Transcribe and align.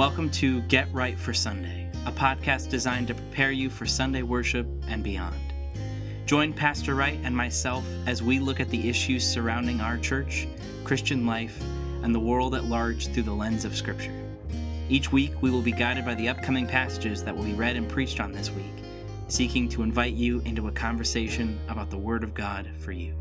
Welcome 0.00 0.30
to 0.30 0.62
Get 0.62 0.90
Right 0.94 1.18
for 1.18 1.34
Sunday, 1.34 1.86
a 2.06 2.10
podcast 2.10 2.70
designed 2.70 3.08
to 3.08 3.14
prepare 3.14 3.50
you 3.52 3.68
for 3.68 3.84
Sunday 3.84 4.22
worship 4.22 4.66
and 4.88 5.04
beyond. 5.04 5.36
Join 6.24 6.54
Pastor 6.54 6.94
Wright 6.94 7.20
and 7.22 7.36
myself 7.36 7.84
as 8.06 8.22
we 8.22 8.38
look 8.38 8.60
at 8.60 8.70
the 8.70 8.88
issues 8.88 9.28
surrounding 9.28 9.82
our 9.82 9.98
church, 9.98 10.48
Christian 10.84 11.26
life, 11.26 11.62
and 12.02 12.14
the 12.14 12.18
world 12.18 12.54
at 12.54 12.64
large 12.64 13.08
through 13.08 13.24
the 13.24 13.34
lens 13.34 13.66
of 13.66 13.76
Scripture. 13.76 14.18
Each 14.88 15.12
week, 15.12 15.32
we 15.42 15.50
will 15.50 15.60
be 15.60 15.70
guided 15.70 16.06
by 16.06 16.14
the 16.14 16.30
upcoming 16.30 16.66
passages 16.66 17.22
that 17.24 17.36
will 17.36 17.44
be 17.44 17.52
read 17.52 17.76
and 17.76 17.86
preached 17.86 18.20
on 18.20 18.32
this 18.32 18.50
week, 18.50 18.82
seeking 19.28 19.68
to 19.68 19.82
invite 19.82 20.14
you 20.14 20.40
into 20.46 20.68
a 20.68 20.72
conversation 20.72 21.60
about 21.68 21.90
the 21.90 21.98
Word 21.98 22.24
of 22.24 22.32
God 22.32 22.66
for 22.78 22.92
you. 22.92 23.12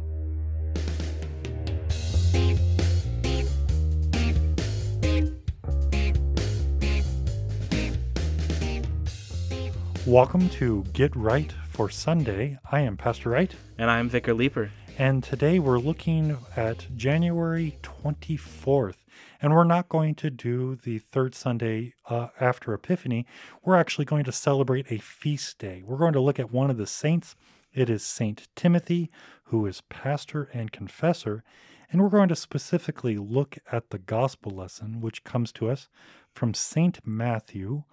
Welcome 10.07 10.49
to 10.51 10.83
Get 10.93 11.15
Right 11.15 11.53
for 11.69 11.89
Sunday. 11.89 12.57
I 12.71 12.81
am 12.81 12.97
Pastor 12.97 13.29
Wright, 13.29 13.53
And 13.77 13.91
I'm 13.91 14.09
Vicar 14.09 14.33
Leeper. 14.33 14.71
and 14.97 15.23
today 15.23 15.59
we're 15.59 15.77
looking 15.79 16.37
at 16.55 16.87
January 16.95 17.77
24th. 17.83 18.95
And 19.41 19.53
we're 19.53 19.63
not 19.65 19.87
going 19.89 20.15
to 20.15 20.29
do 20.29 20.75
the 20.75 20.99
third 20.99 21.35
Sunday 21.35 21.93
uh, 22.09 22.29
after 22.39 22.73
Epiphany. 22.73 23.25
We're 23.63 23.75
actually 23.77 24.05
going 24.05 24.23
to 24.25 24.31
celebrate 24.31 24.91
a 24.91 24.97
feast 24.97 25.59
day. 25.59 25.83
We're 25.85 25.97
going 25.97 26.13
to 26.13 26.19
look 26.21 26.39
at 26.39 26.51
one 26.51 26.69
of 26.69 26.77
the 26.77 26.87
saints. 26.87 27.35
It 27.73 27.89
is 27.89 28.03
Saint 28.03 28.47
Timothy, 28.55 29.11
who 29.45 29.65
is 29.65 29.81
pastor 29.89 30.49
and 30.53 30.71
confessor. 30.71 31.43
And 31.91 32.01
we're 32.01 32.09
going 32.09 32.29
to 32.29 32.35
specifically 32.35 33.17
look 33.17 33.57
at 33.71 33.89
the 33.91 33.99
gospel 33.99 34.51
lesson, 34.51 35.01
which 35.01 35.23
comes 35.23 35.51
to 35.53 35.69
us 35.69 35.87
from 36.33 36.53
Saint 36.53 36.99
Matthew, 37.05 37.83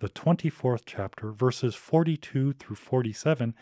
the 0.00 0.08
24th 0.08 0.82
chapter, 0.86 1.30
verses 1.30 1.74
42 1.74 2.54
through 2.54 2.76
47. 2.76 3.54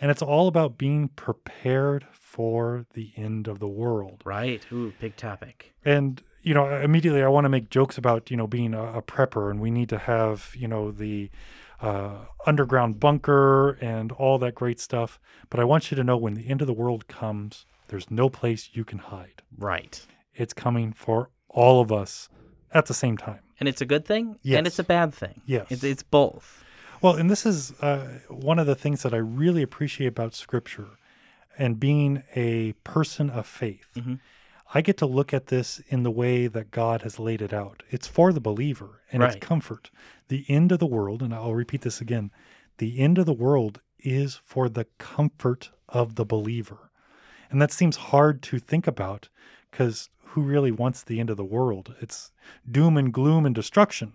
And 0.00 0.10
it's 0.10 0.22
all 0.22 0.48
about 0.48 0.78
being 0.78 1.08
prepared 1.08 2.06
for 2.12 2.86
the 2.94 3.12
end 3.16 3.46
of 3.46 3.58
the 3.58 3.68
world. 3.68 4.22
Right. 4.24 4.64
Ooh, 4.72 4.94
big 4.98 5.16
topic. 5.16 5.74
And, 5.84 6.22
you 6.42 6.54
know, 6.54 6.74
immediately 6.80 7.22
I 7.22 7.28
want 7.28 7.44
to 7.44 7.50
make 7.50 7.68
jokes 7.68 7.98
about, 7.98 8.30
you 8.30 8.36
know, 8.36 8.46
being 8.46 8.72
a, 8.72 8.98
a 8.98 9.02
prepper 9.02 9.50
and 9.50 9.60
we 9.60 9.70
need 9.70 9.90
to 9.90 9.98
have, 9.98 10.54
you 10.56 10.68
know, 10.68 10.90
the 10.90 11.30
uh, 11.82 12.24
underground 12.46 12.98
bunker 12.98 13.72
and 13.80 14.12
all 14.12 14.38
that 14.38 14.54
great 14.54 14.80
stuff. 14.80 15.20
But 15.50 15.60
I 15.60 15.64
want 15.64 15.90
you 15.90 15.96
to 15.96 16.04
know 16.04 16.16
when 16.16 16.34
the 16.34 16.48
end 16.48 16.62
of 16.62 16.66
the 16.66 16.72
world 16.72 17.06
comes, 17.06 17.66
there's 17.88 18.10
no 18.10 18.30
place 18.30 18.70
you 18.72 18.84
can 18.84 18.98
hide. 18.98 19.42
Right. 19.58 20.00
It's 20.34 20.54
coming 20.54 20.92
for 20.92 21.30
all 21.48 21.80
of 21.82 21.92
us 21.92 22.28
at 22.72 22.86
the 22.86 22.94
same 22.94 23.16
time. 23.16 23.40
And 23.58 23.68
it's 23.68 23.80
a 23.80 23.86
good 23.86 24.04
thing, 24.04 24.36
Yes. 24.42 24.58
and 24.58 24.66
it's 24.66 24.78
a 24.78 24.84
bad 24.84 25.12
thing. 25.14 25.40
Yes. 25.46 25.66
It's, 25.70 25.84
it's 25.84 26.02
both. 26.02 26.64
Well, 27.02 27.14
and 27.14 27.30
this 27.30 27.44
is 27.46 27.72
uh, 27.80 28.20
one 28.28 28.58
of 28.58 28.66
the 28.66 28.74
things 28.74 29.02
that 29.02 29.12
I 29.14 29.18
really 29.18 29.62
appreciate 29.62 30.06
about 30.08 30.34
Scripture 30.34 30.88
and 31.58 31.78
being 31.80 32.22
a 32.34 32.72
person 32.84 33.30
of 33.30 33.46
faith. 33.46 33.86
Mhm. 33.96 34.20
I 34.72 34.82
get 34.82 34.96
to 34.98 35.06
look 35.06 35.34
at 35.34 35.46
this 35.48 35.80
in 35.88 36.04
the 36.04 36.10
way 36.12 36.46
that 36.46 36.70
God 36.70 37.02
has 37.02 37.18
laid 37.18 37.42
it 37.42 37.52
out. 37.52 37.82
It's 37.90 38.06
for 38.06 38.32
the 38.32 38.40
believer 38.40 39.00
and 39.10 39.22
Right. 39.22 39.34
it's 39.36 39.44
comfort. 39.44 39.90
The 40.28 40.44
end 40.48 40.70
of 40.72 40.78
the 40.78 40.86
world, 40.86 41.22
and 41.22 41.34
I'll 41.34 41.54
repeat 41.54 41.80
this 41.82 42.00
again 42.00 42.30
the 42.78 42.98
end 42.98 43.18
of 43.18 43.26
the 43.26 43.32
world 43.34 43.80
is 43.98 44.36
for 44.36 44.66
the 44.70 44.86
comfort 44.96 45.70
of 45.90 46.14
the 46.14 46.24
believer. 46.24 46.90
And 47.50 47.60
that 47.60 47.72
seems 47.72 47.96
hard 47.96 48.40
to 48.44 48.58
think 48.58 48.86
about 48.86 49.28
because 49.70 50.08
who 50.30 50.42
really 50.42 50.70
wants 50.70 51.02
the 51.02 51.20
end 51.20 51.30
of 51.30 51.36
the 51.36 51.44
world? 51.44 51.94
It's 52.00 52.32
doom 52.70 52.96
and 52.96 53.12
gloom 53.12 53.46
and 53.46 53.54
destruction. 53.54 54.14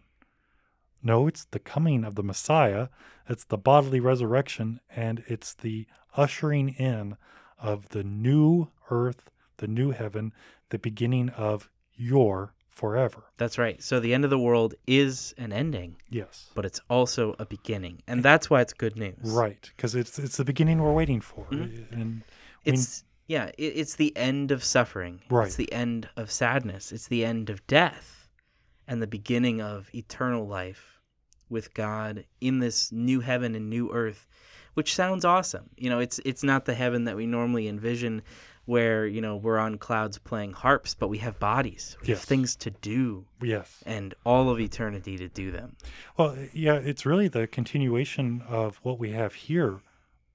No, 1.04 1.28
it's 1.28 1.46
the 1.46 1.60
coming 1.60 2.04
of 2.04 2.16
the 2.16 2.24
Messiah, 2.24 2.88
it's 3.30 3.44
the 3.44 3.58
bodily 3.58 4.00
resurrection, 4.00 4.80
and 4.96 5.24
it's 5.28 5.54
the 5.54 5.88
ushering 6.18 6.70
in 6.70 7.16
of 7.60 7.90
the 7.90 8.04
new 8.04 8.70
earth, 8.90 9.30
the 9.58 9.68
new 9.68 9.92
heaven, 9.92 10.34
the 10.70 10.80
beginning 10.80 11.30
of 11.30 11.70
your 11.94 12.54
forever. 12.70 13.26
That's 13.38 13.58
right. 13.58 13.82
So 13.82 14.00
the 14.00 14.14
end 14.14 14.24
of 14.26 14.30
the 14.30 14.40
world 14.40 14.74
is 14.88 15.34
an 15.38 15.54
ending, 15.54 15.96
Yes. 16.10 16.50
but 16.56 16.66
it's 16.66 16.82
also 16.90 17.36
a 17.40 17.46
beginning. 17.46 18.02
And 18.08 18.22
that's 18.24 18.50
why 18.50 18.62
it's 18.62 18.74
good 18.74 18.98
news. 18.98 19.16
Right, 19.24 19.72
because 19.76 19.96
it's 19.96 20.18
it's 20.20 20.38
the 20.38 20.44
beginning 20.46 20.82
we're 20.82 20.92
waiting 20.94 21.22
for, 21.22 21.46
Mhm. 21.52 21.92
and 21.92 22.16
we- 22.66 22.72
It's 22.74 23.04
yeah, 23.28 23.46
it, 23.58 23.64
it's 23.76 23.96
the 23.96 24.16
end 24.18 24.52
of 24.52 24.64
suffering. 24.64 25.22
Right. 25.30 25.48
It's 25.48 25.56
the 25.56 25.72
end 25.74 26.10
of 26.18 26.32
sadness. 26.32 26.92
It's 26.92 27.08
the 27.08 27.26
end 27.26 27.50
of 27.50 27.66
death 27.68 28.30
and 28.88 29.02
the 29.02 29.08
beginning 29.08 29.62
of 29.62 29.90
eternal 29.96 30.48
life 30.48 31.00
with 31.50 31.74
God 31.74 32.26
in 32.42 32.60
this 32.60 32.92
new 32.92 33.20
heaven 33.20 33.56
and 33.56 33.70
new 33.70 33.92
earth, 33.92 34.28
which 34.74 34.94
sounds 34.96 35.24
awesome. 35.26 35.70
You 35.78 35.90
know, 35.90 36.00
it's 36.00 36.20
it's 36.26 36.44
not 36.44 36.66
the 36.66 36.74
heaven 36.76 37.06
that 37.06 37.16
we 37.16 37.26
normally 37.26 37.68
envision 37.68 38.22
where, 38.66 39.06
you 39.06 39.22
know, 39.22 39.36
we're 39.36 39.60
on 39.60 39.78
clouds 39.78 40.18
playing 40.18 40.52
harps, 40.52 40.96
but 40.96 41.08
we 41.08 41.20
have 41.20 41.38
bodies. 41.40 41.96
We 42.02 42.08
Yes. 42.08 42.18
have 42.20 42.28
things 42.28 42.56
to 42.56 42.72
do 42.72 43.26
yes. 43.40 43.84
and 43.86 44.16
all 44.24 44.50
of 44.50 44.60
eternity 44.60 45.18
to 45.18 45.28
do 45.30 45.52
them. 45.52 45.78
Well, 46.18 46.36
yeah, 46.52 46.74
it's 46.78 47.06
really 47.06 47.28
the 47.28 47.46
continuation 47.46 48.42
of 48.48 48.78
what 48.78 48.98
we 48.98 49.12
have 49.12 49.36
here, 49.36 49.82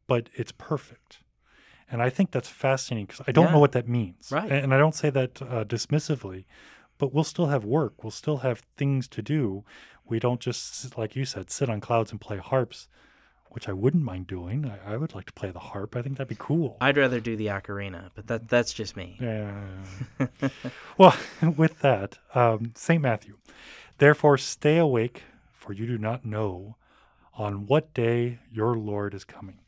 but 0.06 0.28
it's 0.34 0.52
perfect. 0.52 1.18
And 1.90 2.00
I 2.02 2.08
think 2.10 2.30
that's 2.30 2.48
fascinating 2.48 3.06
because 3.06 3.22
I 3.26 3.32
don't 3.32 3.46
Yeah. 3.46 3.52
know 3.52 3.58
what 3.58 3.72
that 3.72 3.88
means. 3.88 4.30
Right. 4.30 4.50
And 4.50 4.72
I 4.72 4.78
don't 4.78 4.94
say 4.94 5.10
that 5.10 5.42
uh, 5.42 5.64
dismissively, 5.64 6.44
but 6.98 7.12
we'll 7.12 7.24
still 7.24 7.46
have 7.46 7.64
work. 7.64 8.04
We'll 8.04 8.10
still 8.12 8.38
have 8.38 8.60
things 8.76 9.08
to 9.08 9.22
do. 9.22 9.64
We 10.04 10.18
don't 10.20 10.40
just, 10.40 10.96
like 10.96 11.16
you 11.16 11.24
said, 11.24 11.50
sit 11.50 11.68
on 11.68 11.80
clouds 11.80 12.10
and 12.12 12.20
play 12.20 12.36
harps, 12.38 12.88
which 13.50 13.68
I 13.68 13.72
wouldn't 13.72 14.04
mind 14.04 14.26
doing. 14.28 14.64
I, 14.70 14.94
I 14.94 14.96
would 14.96 15.14
like 15.14 15.26
to 15.26 15.32
play 15.32 15.50
the 15.50 15.58
harp. 15.58 15.96
I 15.96 16.02
think 16.02 16.16
that'd 16.18 16.28
be 16.28 16.36
cool. 16.38 16.76
I'd 16.80 16.96
rather 16.96 17.18
do 17.20 17.34
the 17.36 17.46
ocarina, 17.46 18.10
but 18.14 18.26
that 18.28 18.48
that's 18.48 18.72
just 18.72 18.96
me. 18.96 19.16
Yeah. 19.20 19.52
well, 20.98 21.16
with 21.56 21.80
that, 21.80 22.18
um, 22.34 22.72
St. 22.76 23.02
Matthew, 23.02 23.36
therefore 23.98 24.38
stay 24.38 24.78
awake, 24.78 25.24
for 25.52 25.72
you 25.72 25.86
do 25.86 25.98
not 25.98 26.24
know 26.24 26.76
on 27.34 27.66
what 27.66 27.92
day 27.94 28.38
your 28.52 28.76
Lord 28.76 29.14
is 29.14 29.24
coming. 29.24 29.58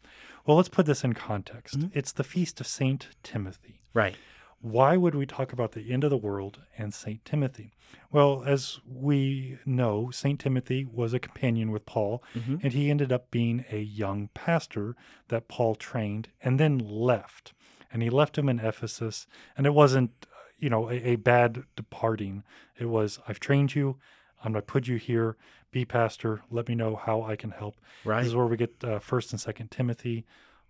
Well, 0.44 0.56
let's 0.56 0.69
put 0.69 0.86
this 0.86 1.04
in 1.04 1.12
context. 1.14 1.78
Mhm. 1.78 1.91
It's 1.94 2.12
the 2.12 2.25
feast 2.25 2.60
of 2.60 2.66
St. 2.66 3.08
Timothy. 3.22 3.80
Right. 3.94 4.16
Why 4.60 4.97
would 4.97 5.14
we 5.16 5.26
talk 5.26 5.53
about 5.53 5.72
the 5.72 5.92
end 5.92 6.04
of 6.04 6.10
the 6.10 6.16
world 6.16 6.62
and 6.78 6.94
St. 6.94 7.25
Timothy? 7.25 7.75
Well, 8.12 8.44
as 8.44 8.78
we 8.86 9.58
know, 9.66 10.10
St. 10.10 10.38
Timothy 10.38 10.84
was 10.84 11.12
a 11.12 11.19
companion 11.19 11.70
with 11.72 11.84
Paul, 11.84 12.22
Mhm. 12.34 12.62
and 12.62 12.72
he 12.72 12.88
ended 12.91 13.10
up 13.12 13.30
being 13.30 13.64
a 13.70 13.80
young 13.80 14.28
pastor 14.34 14.97
that 15.28 15.48
Paul 15.48 15.75
trained 15.75 16.28
and 16.41 16.60
then 16.60 16.78
left. 16.78 17.53
And 17.92 18.03
he 18.03 18.09
left 18.10 18.38
him 18.38 18.48
in 18.48 18.60
Ephesus, 18.60 19.26
and 19.56 19.66
it 19.66 19.74
wasn't, 19.74 20.26
uh, 20.32 20.36
you 20.59 20.70
know, 20.70 20.88
a, 20.88 20.94
a 20.94 21.16
bad 21.16 21.64
departing. 21.76 22.44
It 22.78 22.86
was, 22.86 23.19
I've 23.28 23.41
trained 23.41 23.74
you, 23.74 23.98
I'm 24.44 24.53
going 24.53 24.62
to 24.62 24.66
put 24.66 24.86
you 24.88 24.97
here, 24.97 25.36
be 25.70 25.84
pastor, 25.84 26.42
let 26.50 26.69
me 26.69 26.75
know 26.75 26.97
how 26.97 27.22
I 27.22 27.36
can 27.36 27.50
help. 27.50 27.76
Right. 28.04 28.20
This 28.20 28.28
is 28.28 28.34
where 28.34 28.47
we 28.47 28.56
get 28.56 28.72
uh, 28.84 28.98
First 28.98 29.32
and 29.32 29.41
Second 29.41 29.70
Timothy. 29.70 30.25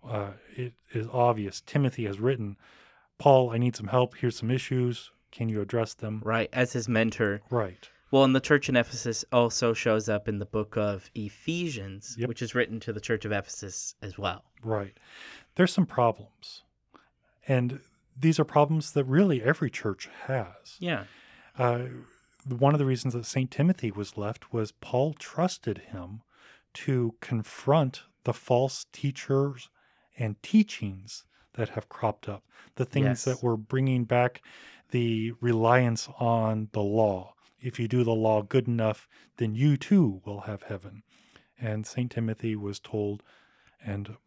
Uh, 0.07 0.31
it 0.55 0.73
is 0.91 1.07
obvious 1.11 1.61
Timothy 1.65 2.05
has 2.05 2.19
written, 2.19 2.57
Paul, 3.17 3.51
I 3.51 3.57
need 3.57 3.75
some 3.75 3.87
help. 3.87 4.15
Here's 4.15 4.37
some 4.37 4.51
issues. 4.51 5.11
Can 5.31 5.49
you 5.49 5.61
address 5.61 5.93
them? 5.93 6.21
Right. 6.23 6.49
As 6.53 6.73
his 6.73 6.87
mentor. 6.87 7.41
Right. 7.49 7.89
Well, 8.11 8.23
and 8.25 8.35
the 8.35 8.39
church 8.39 8.69
in 8.69 8.75
Ephesus 8.75 9.25
also 9.31 9.73
shows 9.73 10.07
up 10.07 10.27
in 10.27 10.37
the 10.37 10.45
book 10.45 10.77
of 10.77 11.09
Ephesians, 11.15 12.15
Yep. 12.19 12.29
which 12.29 12.41
is 12.43 12.53
written 12.53 12.79
to 12.81 12.93
the 12.93 13.01
church 13.01 13.25
of 13.25 13.31
Ephesus 13.31 13.95
as 14.03 14.17
well. 14.17 14.43
Right. 14.63 14.93
There's 15.55 15.73
some 15.73 15.87
problems. 15.87 16.63
And 17.47 17.79
these 18.19 18.39
are 18.39 18.45
problems 18.45 18.91
that 18.91 19.05
really 19.05 19.41
every 19.41 19.71
church 19.71 20.09
has. 20.27 20.77
Yeah. 20.79 21.05
Uh, 21.57 21.85
one 22.47 22.73
of 22.73 22.79
the 22.79 22.85
reasons 22.85 23.13
that 23.13 23.25
St. 23.25 23.49
Timothy 23.49 23.91
was 23.91 24.17
left 24.17 24.53
was 24.53 24.71
Paul 24.71 25.13
trusted 25.13 25.77
him 25.79 26.21
to 26.75 27.15
confront 27.21 28.03
the 28.23 28.33
false 28.33 28.85
teachers 28.91 29.69
and 30.17 30.41
teachings 30.43 31.25
that 31.53 31.69
have 31.69 31.89
cropped 31.89 32.27
up, 32.27 32.43
the 32.75 32.85
things 32.85 33.05
Yes. 33.05 33.23
that 33.25 33.43
were 33.43 33.57
bringing 33.57 34.05
back 34.05 34.41
the 34.89 35.31
reliance 35.39 36.07
on 36.19 36.69
the 36.71 36.81
law. 36.81 37.33
If 37.59 37.79
you 37.79 37.87
do 37.87 38.03
the 38.03 38.13
law 38.15 38.41
good 38.41 38.67
enough, 38.67 39.07
then 39.37 39.55
you 39.55 39.77
too 39.77 40.21
will 40.25 40.41
have 40.41 40.63
heaven. 40.63 41.03
And 41.59 41.85
St. 41.85 42.11
Timothy 42.11 42.55
was 42.55 42.79
told 42.79 43.23
and 43.83 44.17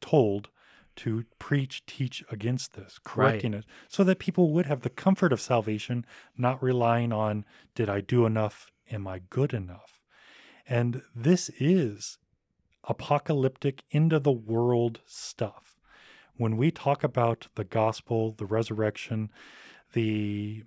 told 0.00 0.48
to 0.96 1.24
preach, 1.38 1.84
teach 1.86 2.24
against 2.30 2.74
this, 2.74 2.98
correcting 3.04 3.54
it, 3.54 3.64
so 3.88 4.02
that 4.04 4.18
people 4.18 4.52
would 4.52 4.66
have 4.66 4.80
the 4.80 4.90
comfort 4.90 5.32
of 5.32 5.40
salvation, 5.40 6.04
not 6.36 6.62
relying 6.62 7.12
on, 7.12 7.44
did 7.74 7.88
I 7.88 8.00
do 8.00 8.26
enough? 8.26 8.70
Am 8.90 9.06
I 9.06 9.20
good 9.30 9.52
enough? 9.52 10.00
And 10.68 11.02
this 11.14 11.50
is 11.60 12.18
apocalyptic, 12.88 13.82
end 13.92 14.12
of 14.12 14.22
the 14.22 14.32
world 14.32 15.00
stuff. 15.06 15.76
When 16.36 16.56
we 16.56 16.70
talk 16.70 17.04
about 17.04 17.48
the 17.54 17.64
gospel, 17.64 18.32
the 18.32 18.46
resurrection, 18.46 19.30
the 19.92 20.64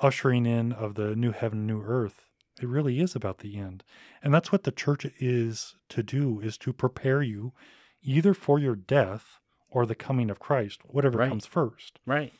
ushering 0.00 0.46
in 0.46 0.72
of 0.72 0.94
the 0.94 1.16
new 1.16 1.32
heaven, 1.32 1.66
new 1.66 1.82
earth, 1.82 2.26
It 2.60 2.68
really 2.68 3.00
is 3.00 3.14
about 3.14 3.38
the 3.38 3.56
end. 3.58 3.84
And 4.22 4.34
that's 4.34 4.50
what 4.50 4.64
the 4.64 4.72
church 4.72 5.06
is 5.18 5.76
to 5.90 6.02
do 6.02 6.40
is 6.40 6.58
to 6.58 6.72
prepare 6.72 7.22
you 7.22 7.52
either 8.02 8.34
for 8.34 8.58
your 8.58 8.76
death 8.76 9.37
or 9.70 9.86
the 9.86 9.94
coming 9.94 10.30
of 10.30 10.38
Christ, 10.38 10.80
whatever 10.84 11.18
Right. 11.18 11.28
comes 11.28 11.46
first. 11.46 11.98
Right. 12.06 12.32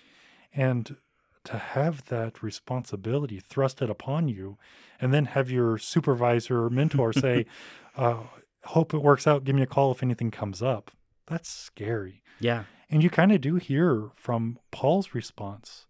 And 0.55 0.97
to 1.45 1.59
have 1.59 2.07
that 2.07 2.43
responsibility 2.43 3.41
thrusted 3.41 3.89
upon 3.91 4.29
you 4.29 4.59
and 5.01 5.15
then 5.15 5.27
have 5.27 5.51
your 5.51 5.79
supervisor 5.79 6.65
or 6.65 6.71
mentor 6.71 7.13
say, 7.13 7.47
uh, 7.97 8.25
hope 8.65 8.93
it 8.93 9.03
works 9.03 9.27
out, 9.27 9.45
give 9.45 9.55
me 9.55 9.63
a 9.63 9.67
call 9.67 9.93
if 9.93 10.03
anything 10.03 10.31
comes 10.31 10.63
up. 10.63 10.91
That's 11.27 11.49
scary. 11.49 12.23
Yeah. 12.41 12.65
And 12.91 13.03
you 13.03 13.11
kind 13.11 13.33
of 13.33 13.41
do 13.41 13.57
hear 13.57 14.11
from 14.17 14.59
Paul's 14.71 15.15
response 15.15 15.87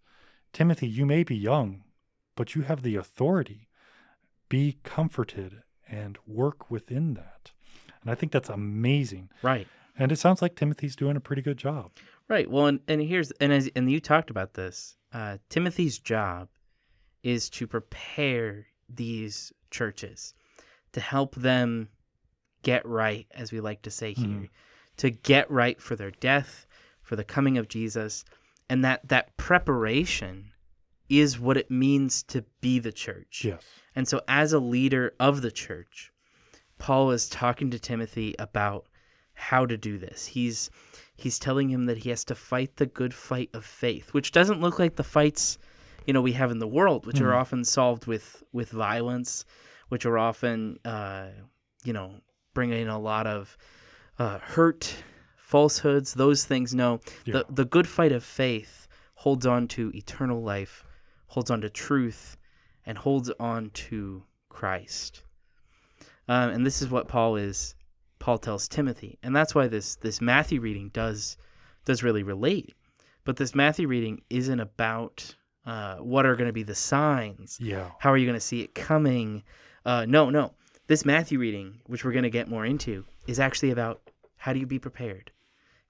Timothy, 0.53 0.89
you 0.89 1.05
may 1.07 1.23
be 1.25 1.37
young, 1.37 1.85
but 2.35 2.55
you 2.55 2.63
have 2.63 2.83
the 2.83 2.97
authority. 2.97 3.69
Be 4.49 4.79
comforted 4.83 5.63
and 5.89 6.19
work 6.27 6.71
within 6.71 7.15
that. 7.15 7.53
And 8.01 8.11
I 8.11 8.15
think 8.15 8.33
that's 8.33 8.49
amazing. 8.49 9.29
Right. 9.43 9.69
And 9.99 10.13
it 10.13 10.17
sounds 10.17 10.41
like 10.41 10.55
Timothy's 10.55 10.97
doing 10.97 11.17
a 11.17 11.21
pretty 11.21 11.43
good 11.43 11.57
job. 11.59 11.91
Right. 12.29 12.49
Well, 12.51 12.67
and, 12.67 12.81
and 12.89 13.01
here's 13.01 13.31
and 13.33 13.53
as 13.53 13.69
and 13.75 13.91
you 13.91 14.01
talked 14.01 14.31
about 14.31 14.55
this. 14.55 14.97
Uh, 15.13 15.39
Timothy's 15.49 15.99
job 15.99 16.49
is 17.23 17.49
to 17.51 17.67
prepare 17.67 18.67
these 18.89 19.53
churches 19.71 20.35
to 20.93 21.01
help 21.01 21.35
them 21.35 21.89
get 22.63 22.85
right, 22.87 23.27
as 23.33 23.53
we 23.53 23.61
like 23.61 23.83
to 23.83 23.91
say 23.91 24.13
here, 24.13 24.27
Mhm. 24.29 24.49
to 24.99 25.11
get 25.11 25.51
right 25.51 25.81
for 25.81 25.97
their 25.97 26.11
death, 26.11 26.67
for 27.03 27.17
the 27.17 27.25
coming 27.25 27.57
of 27.59 27.69
Jesus, 27.69 28.25
and 28.69 28.85
that 28.85 29.07
that 29.09 29.37
preparation 29.37 30.53
is 31.09 31.39
what 31.39 31.57
it 31.57 31.71
means 31.71 32.23
to 32.25 32.45
be 32.61 32.79
the 32.79 32.93
church. 32.93 33.45
Yes. 33.45 33.63
And 33.95 34.07
so, 34.07 34.21
as 34.29 34.53
a 34.53 34.59
leader 34.59 35.15
of 35.19 35.41
the 35.43 35.51
church, 35.51 36.13
Paul 36.79 37.11
is 37.11 37.29
talking 37.29 37.71
to 37.71 37.79
Timothy 37.79 38.35
about 38.39 38.88
how 39.39 39.65
to 39.65 39.77
do 39.77 39.99
this. 39.99 40.27
He's 40.27 40.71
he's 41.17 41.39
telling 41.39 41.69
him 41.69 41.87
that 41.87 41.99
he 41.99 42.11
has 42.11 42.25
to 42.25 42.35
fight 42.35 42.77
the 42.77 42.87
good 42.87 43.15
fight 43.15 43.51
of 43.55 43.65
faith, 43.65 44.13
which 44.13 44.33
doesn't 44.33 44.61
look 44.61 44.79
like 44.79 44.97
the 44.97 45.05
fights 45.05 45.59
you 46.07 46.13
know 46.13 46.21
we 46.23 46.33
have 46.33 46.51
in 46.51 46.59
the 46.59 46.67
world, 46.67 47.07
which 47.07 47.21
are 47.21 47.31
Mhm. 47.33 47.41
often 47.41 47.65
solved 47.65 48.07
with 48.07 48.43
with 48.53 48.71
violence, 48.71 49.45
which 49.89 50.05
are 50.07 50.19
often 50.19 50.79
uh, 50.85 51.29
you 51.85 51.93
know 51.93 52.21
bringing 52.55 52.89
a 52.89 52.99
lot 52.99 53.27
of 53.27 53.57
uh, 54.19 54.39
hurt, 54.41 54.97
falsehoods, 55.37 56.15
those 56.15 56.45
things. 56.45 56.75
No, 56.75 57.01
Yeah. 57.25 57.35
the 57.35 57.47
the 57.51 57.65
good 57.65 57.87
fight 57.87 58.13
of 58.13 58.25
faith 58.25 58.89
holds 59.15 59.47
on 59.47 59.69
to 59.69 59.91
eternal 59.95 60.43
life, 60.43 60.85
holds 61.29 61.51
on 61.51 61.61
to 61.61 61.71
truth, 61.71 62.37
and 62.87 62.99
holds 62.99 63.31
on 63.39 63.71
to 63.71 64.25
Christ. 64.49 65.23
Um, 66.29 66.51
and 66.51 66.67
this 66.67 66.83
is 66.83 66.89
what 66.89 67.07
Paul 67.09 67.37
is. 67.37 67.75
Paul 68.29 68.37
tells 68.37 68.69
Timothy, 68.69 69.19
and 69.23 69.35
that's 69.35 69.55
why 69.55 69.69
this 69.69 69.97
this 69.97 70.21
Matthew 70.21 70.61
reading 70.61 70.91
does 70.91 71.39
does 71.87 72.03
really 72.03 72.23
relate. 72.23 72.75
But 73.25 73.39
this 73.39 73.55
Matthew 73.55 73.89
reading 73.89 74.21
isn't 74.29 74.61
about 74.61 75.35
uh, 75.65 75.97
what 75.97 76.27
are 76.27 76.37
going 76.37 76.47
to 76.49 76.53
be 76.53 76.63
the 76.63 76.75
signs. 76.75 77.57
Yeah. 77.59 77.91
How 77.99 78.13
are 78.13 78.19
you 78.19 78.27
going 78.27 78.37
to 78.37 78.47
see 78.47 78.61
it 78.61 78.75
coming? 78.75 79.45
Uh, 79.87 80.05
no, 80.07 80.29
no. 80.29 80.53
This 80.89 81.07
Matthew 81.07 81.39
reading, 81.39 81.81
which 81.87 82.05
we're 82.05 82.13
going 82.13 82.23
to 82.25 82.29
get 82.29 82.49
more 82.49 82.67
into, 82.67 83.07
is 83.27 83.41
actually 83.41 83.71
about 83.71 84.11
how 84.37 84.53
do 84.53 84.59
you 84.59 84.67
be 84.67 84.79
prepared, 84.79 85.33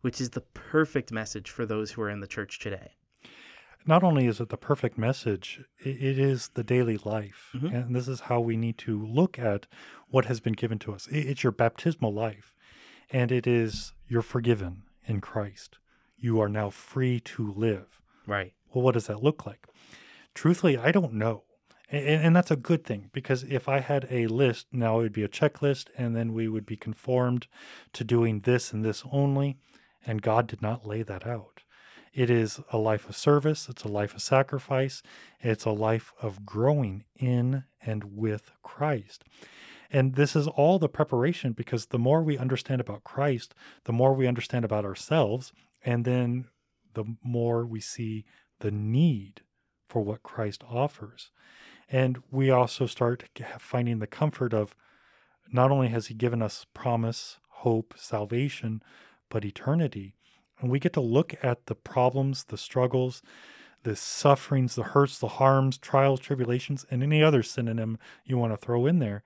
which 0.03 0.21
is 0.21 0.31
the 0.31 0.43
perfect 0.43 1.11
message 1.11 1.51
for 1.51 1.67
those 1.67 1.91
who 1.91 2.03
are 2.03 2.11
in 2.11 2.21
the 2.21 2.29
church 2.29 2.61
today. 2.61 2.93
Not 3.89 4.05
only 4.05 4.27
is 4.27 4.39
it 4.39 4.51
the 4.51 4.59
perfect 4.59 4.99
message, 4.99 5.63
it 5.79 6.19
is 6.19 6.49
the 6.49 6.63
daily 6.63 6.99
life. 6.99 7.53
Mhm. 7.55 7.73
And 7.73 7.97
this 7.97 8.07
is 8.07 8.21
how 8.21 8.39
we 8.39 8.55
need 8.55 8.77
to 8.79 9.03
look 9.03 9.39
at 9.39 9.67
what 10.09 10.27
has 10.27 10.41
been 10.41 10.53
given 10.53 10.79
to 10.81 10.93
us. 10.93 11.09
It's 11.11 11.43
your 11.43 11.53
baptismal 11.53 12.13
life, 12.13 12.55
and 13.09 13.33
it 13.33 13.47
is 13.47 13.95
you're 14.07 14.21
forgiven 14.21 14.83
in 15.07 15.23
Christ. 15.23 15.79
You 16.19 16.39
are 16.39 16.51
now 16.51 16.69
free 16.69 17.19
to 17.21 17.51
live. 17.51 18.03
Right. 18.27 18.53
Well, 18.75 18.85
what 18.85 18.93
does 18.93 19.07
that 19.07 19.23
look 19.23 19.47
like? 19.47 19.67
Truthfully, 20.35 20.77
I 20.77 20.93
don't 20.93 21.15
know. 21.15 21.45
And, 21.91 22.05
and 22.27 22.37
that's 22.37 22.51
a 22.51 22.57
good 22.57 22.85
thing 22.85 23.09
because 23.15 23.43
if 23.45 23.71
I 23.71 23.81
had 23.81 24.07
a 24.11 24.27
list, 24.27 24.67
now 24.71 24.99
it 24.99 25.05
would 25.05 25.13
be 25.15 25.23
a 25.23 25.29
checklist, 25.29 25.89
and 25.97 26.15
then 26.15 26.35
we 26.35 26.47
would 26.47 26.67
be 26.67 26.77
conformed 26.77 27.47
to 27.95 28.05
doing 28.05 28.41
this 28.41 28.71
and 28.71 28.85
this 28.85 29.03
only. 29.11 29.57
And 30.05 30.21
God 30.21 30.47
did 30.47 30.61
not 30.61 30.87
lay 30.87 31.03
that 31.03 31.27
out. 31.27 31.63
It 32.13 32.31
is 32.31 32.61
a 32.73 32.79
life 32.79 33.09
of 33.09 33.17
service, 33.17 33.69
it's 33.69 33.85
a 33.85 33.89
life 33.89 34.15
of 34.15 34.23
sacrifice, 34.23 35.03
it's 35.41 35.65
a 35.65 35.71
life 35.71 36.13
of 36.21 36.45
growing 36.45 37.05
in 37.17 37.65
and 37.85 38.17
with 38.17 38.51
Christ. 38.63 39.25
And 39.91 40.15
this 40.15 40.37
is 40.37 40.47
all 40.47 40.79
the 40.79 40.89
preparation 40.89 41.53
because 41.53 41.87
the 41.87 41.99
more 41.99 42.23
we 42.23 42.37
understand 42.37 42.81
about 42.81 43.05
Christ, 43.05 43.55
the 43.85 43.93
more 43.93 44.13
we 44.13 44.27
understand 44.27 44.65
about 44.65 44.85
ourselves, 44.85 45.53
and 45.85 46.05
then 46.05 46.47
the 46.95 47.05
more 47.23 47.65
we 47.65 47.81
see 47.81 48.25
the 48.61 48.71
need 48.71 49.43
for 49.89 50.03
what 50.03 50.23
Christ 50.23 50.63
offers. 50.69 51.31
And 51.89 52.23
we 52.31 52.51
also 52.51 52.87
start 52.87 53.25
finding 53.59 53.99
the 53.99 54.07
comfort 54.07 54.53
of 54.53 54.75
not 55.51 55.71
only 55.71 55.89
has 55.89 56.09
He 56.09 56.15
given 56.15 56.43
us 56.43 56.67
promise, 56.75 57.39
hope, 57.49 57.95
salvation, 57.97 58.83
but 59.31 59.45
eternity. 59.45 60.15
And 60.61 60.71
we 60.71 60.79
get 60.79 60.93
to 60.95 61.01
look 61.01 61.35
at 61.43 61.67
the 61.67 61.75
problems, 61.75 62.45
the 62.45 62.59
struggles, 62.59 63.23
the 63.85 63.95
sufferings, 63.95 64.75
the 64.75 64.83
hurts, 64.83 65.19
the 65.19 65.29
harms, 65.29 65.79
trials, 65.79 66.21
tribulations, 66.21 66.85
and 66.91 67.03
any 67.03 67.23
other 67.23 67.43
synonym 67.43 67.99
you 68.25 68.37
want 68.37 68.53
to 68.53 68.57
throw 68.57 68.87
in 68.87 68.99
there. 68.99 69.23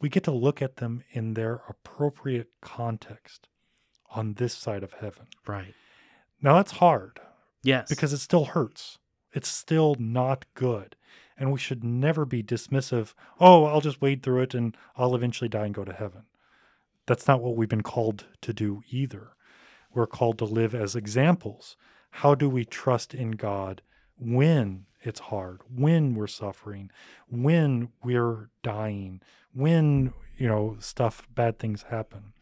We 0.00 0.08
get 0.08 0.24
to 0.24 0.32
look 0.32 0.60
at 0.60 0.76
them 0.76 1.04
in 1.12 1.34
their 1.34 1.62
appropriate 1.68 2.48
context 2.60 3.48
on 4.10 4.34
this 4.34 4.54
side 4.54 4.82
of 4.82 4.94
heaven. 4.94 5.26
Right. 5.46 5.74
Now, 6.40 6.56
that's 6.56 6.72
hard 6.72 7.20
Yes. 7.62 7.88
because 7.88 8.12
it 8.12 8.18
still 8.18 8.46
hurts. 8.46 8.98
It's 9.32 9.48
still 9.48 9.94
not 9.98 10.44
good. 10.54 10.96
And 11.38 11.52
we 11.52 11.58
should 11.58 11.82
never 11.84 12.24
be 12.24 12.42
dismissive. 12.42 13.14
Oh, 13.40 13.64
I'll 13.64 13.80
just 13.80 14.02
wade 14.02 14.22
through 14.22 14.42
it 14.42 14.54
and 14.54 14.76
I'll 14.96 15.14
eventually 15.14 15.48
die 15.48 15.66
and 15.66 15.74
go 15.74 15.84
to 15.84 15.92
heaven. 15.92 16.24
That's 17.06 17.26
not 17.26 17.40
what 17.40 17.56
we've 17.56 17.68
been 17.68 17.82
called 17.82 18.26
to 18.42 18.52
do 18.52 18.82
either. 18.90 19.30
We're 19.94 20.06
called 20.06 20.38
to 20.38 20.44
live 20.44 20.74
as 20.74 20.96
examples. 20.96 21.76
How 22.10 22.34
do 22.34 22.48
we 22.48 22.64
trust 22.64 23.14
in 23.14 23.32
God 23.32 23.82
when 24.18 24.86
it's 25.00 25.20
hard, 25.20 25.60
when 25.74 26.14
we're 26.14 26.26
suffering, 26.26 26.90
when 27.28 27.88
we're 28.02 28.50
dying, 28.62 29.20
when, 29.52 30.12
you 30.36 30.48
know, 30.48 30.76
stuff, 30.78 31.26
bad 31.34 31.58
things 31.58 31.82
happen? 31.90 32.32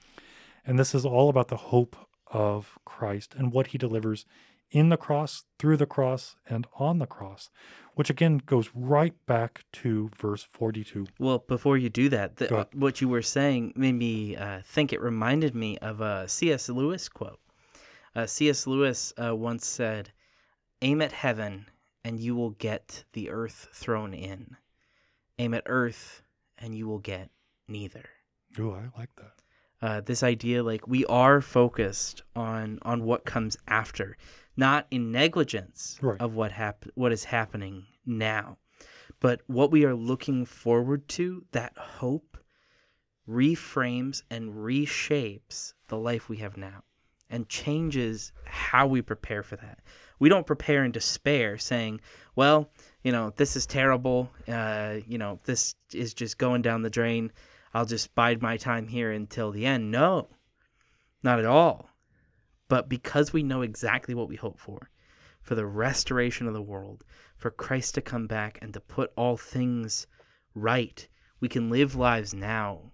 And 0.66 0.78
this 0.78 0.94
is 0.94 1.04
all 1.04 1.28
about 1.28 1.48
the 1.48 1.56
hope 1.56 1.96
of 2.26 2.78
Christ 2.84 3.34
and 3.34 3.52
what 3.52 3.68
he 3.68 3.78
delivers 3.78 4.26
in 4.70 4.88
the 4.88 4.96
cross, 4.96 5.44
through 5.58 5.76
the 5.76 5.86
cross, 5.86 6.36
and 6.48 6.66
on 6.78 6.98
the 6.98 7.06
cross, 7.06 7.50
which 8.00 8.08
again 8.08 8.40
goes 8.46 8.70
right 8.74 9.12
back 9.26 9.62
to 9.72 10.08
verse 10.18 10.42
42. 10.42 11.06
Well, 11.18 11.44
before 11.46 11.76
you 11.76 11.90
do 11.90 12.08
that, 12.08 12.36
the, 12.36 12.66
what 12.72 13.02
you 13.02 13.10
were 13.10 13.20
saying 13.20 13.74
made 13.76 13.92
me 13.92 14.36
uh, 14.36 14.60
think. 14.64 14.94
It 14.94 15.02
reminded 15.02 15.54
me 15.54 15.76
of 15.82 16.00
a 16.00 16.26
C.S. 16.26 16.70
Lewis 16.70 17.10
quote. 17.10 17.38
Uh, 18.16 18.24
C.S. 18.24 18.66
Lewis 18.66 19.12
uh, 19.22 19.36
once 19.36 19.66
said, 19.66 20.10
"Aim 20.80 21.02
at 21.02 21.12
heaven, 21.12 21.66
and 22.02 22.18
you 22.18 22.34
will 22.34 22.52
get 22.52 23.04
the 23.12 23.28
earth 23.28 23.68
thrown 23.74 24.14
in. 24.14 24.56
Aim 25.38 25.52
at 25.52 25.64
earth, 25.66 26.22
and 26.56 26.74
you 26.74 26.88
will 26.88 27.00
get 27.00 27.28
neither." 27.68 28.08
Oh, 28.58 28.70
I 28.70 28.98
like 28.98 29.10
that. 29.16 29.32
uh, 29.86 30.00
this 30.00 30.22
idea 30.22 30.62
like 30.62 30.88
we 30.88 31.04
are 31.04 31.42
focused 31.42 32.22
on 32.34 32.78
on 32.80 33.04
what 33.04 33.26
comes 33.26 33.58
after 33.68 34.16
not 34.56 34.86
in 34.90 35.12
negligence 35.12 35.98
Right. 36.02 36.20
of 36.20 36.34
what 36.34 36.50
hap- 36.52 36.84
what 36.94 37.12
is 37.12 37.24
happening 37.24 37.86
now 38.06 38.56
but 39.20 39.40
what 39.46 39.70
we 39.70 39.84
are 39.84 39.94
looking 39.94 40.44
forward 40.44 41.06
to 41.08 41.44
that 41.52 41.72
hope 41.76 42.38
reframes 43.28 44.22
and 44.30 44.54
reshapes 44.54 45.74
the 45.88 45.96
life 45.96 46.28
we 46.28 46.38
have 46.38 46.56
now 46.56 46.82
and 47.28 47.48
changes 47.48 48.32
how 48.44 48.86
we 48.86 49.00
prepare 49.00 49.42
for 49.42 49.56
that 49.56 49.80
we 50.18 50.28
don't 50.28 50.46
prepare 50.46 50.84
in 50.84 50.90
despair 50.90 51.56
saying 51.58 52.00
well 52.34 52.70
you 53.02 53.12
know 53.12 53.32
this 53.36 53.56
is 53.56 53.66
terrible 53.66 54.30
uh, 54.48 54.96
you 55.06 55.18
know 55.18 55.38
this 55.44 55.74
is 55.92 56.14
just 56.14 56.38
going 56.38 56.62
down 56.62 56.82
the 56.82 56.90
drain 56.90 57.30
I'll 57.72 57.86
just 57.86 58.14
bide 58.14 58.42
my 58.42 58.56
time 58.56 58.88
here 58.88 59.12
until 59.12 59.52
the 59.52 59.64
end. 59.66 59.90
No, 59.90 60.28
not 61.22 61.38
at 61.38 61.44
all. 61.44 61.88
But 62.68 62.88
because 62.88 63.32
we 63.32 63.42
know 63.42 63.62
exactly 63.62 64.14
what 64.14 64.28
we 64.28 64.36
hope 64.36 64.58
for, 64.58 64.90
for 65.42 65.54
the 65.54 65.66
restoration 65.66 66.46
of 66.46 66.54
the 66.54 66.62
world, 66.62 67.04
for 67.36 67.50
Christ 67.50 67.94
to 67.94 68.00
come 68.00 68.26
back 68.26 68.58
and 68.60 68.72
to 68.74 68.80
put 68.80 69.12
all 69.16 69.36
things 69.36 70.06
right, 70.54 71.06
we 71.40 71.48
can 71.48 71.70
live 71.70 71.94
lives 71.94 72.34
now 72.34 72.92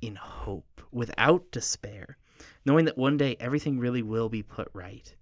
in 0.00 0.16
hope, 0.16 0.82
without 0.90 1.50
despair, 1.50 2.18
knowing 2.66 2.84
that 2.84 2.98
one 2.98 3.16
day 3.16 3.36
everything 3.40 3.78
really 3.78 4.02
will 4.02 4.28
be 4.28 4.42
put 4.42 4.68
right. 4.72 5.14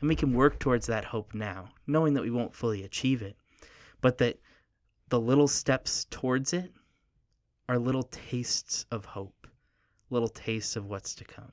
And 0.00 0.08
we 0.08 0.16
can 0.16 0.32
work 0.32 0.58
towards 0.58 0.86
that 0.86 1.04
hope 1.04 1.34
now, 1.34 1.68
knowing 1.86 2.14
that 2.14 2.22
we 2.22 2.30
won't 2.30 2.54
fully 2.54 2.82
achieve 2.82 3.22
it, 3.22 3.36
but 4.00 4.18
that 4.18 4.38
the 5.08 5.20
little 5.20 5.48
steps 5.48 6.06
towards 6.10 6.52
it 6.52 6.72
are 7.68 7.78
little 7.78 8.04
tastes 8.04 8.86
of 8.90 9.04
hope, 9.04 9.46
little 10.10 10.28
tastes 10.28 10.76
of 10.76 10.86
what's 10.86 11.14
to 11.16 11.24
come. 11.24 11.52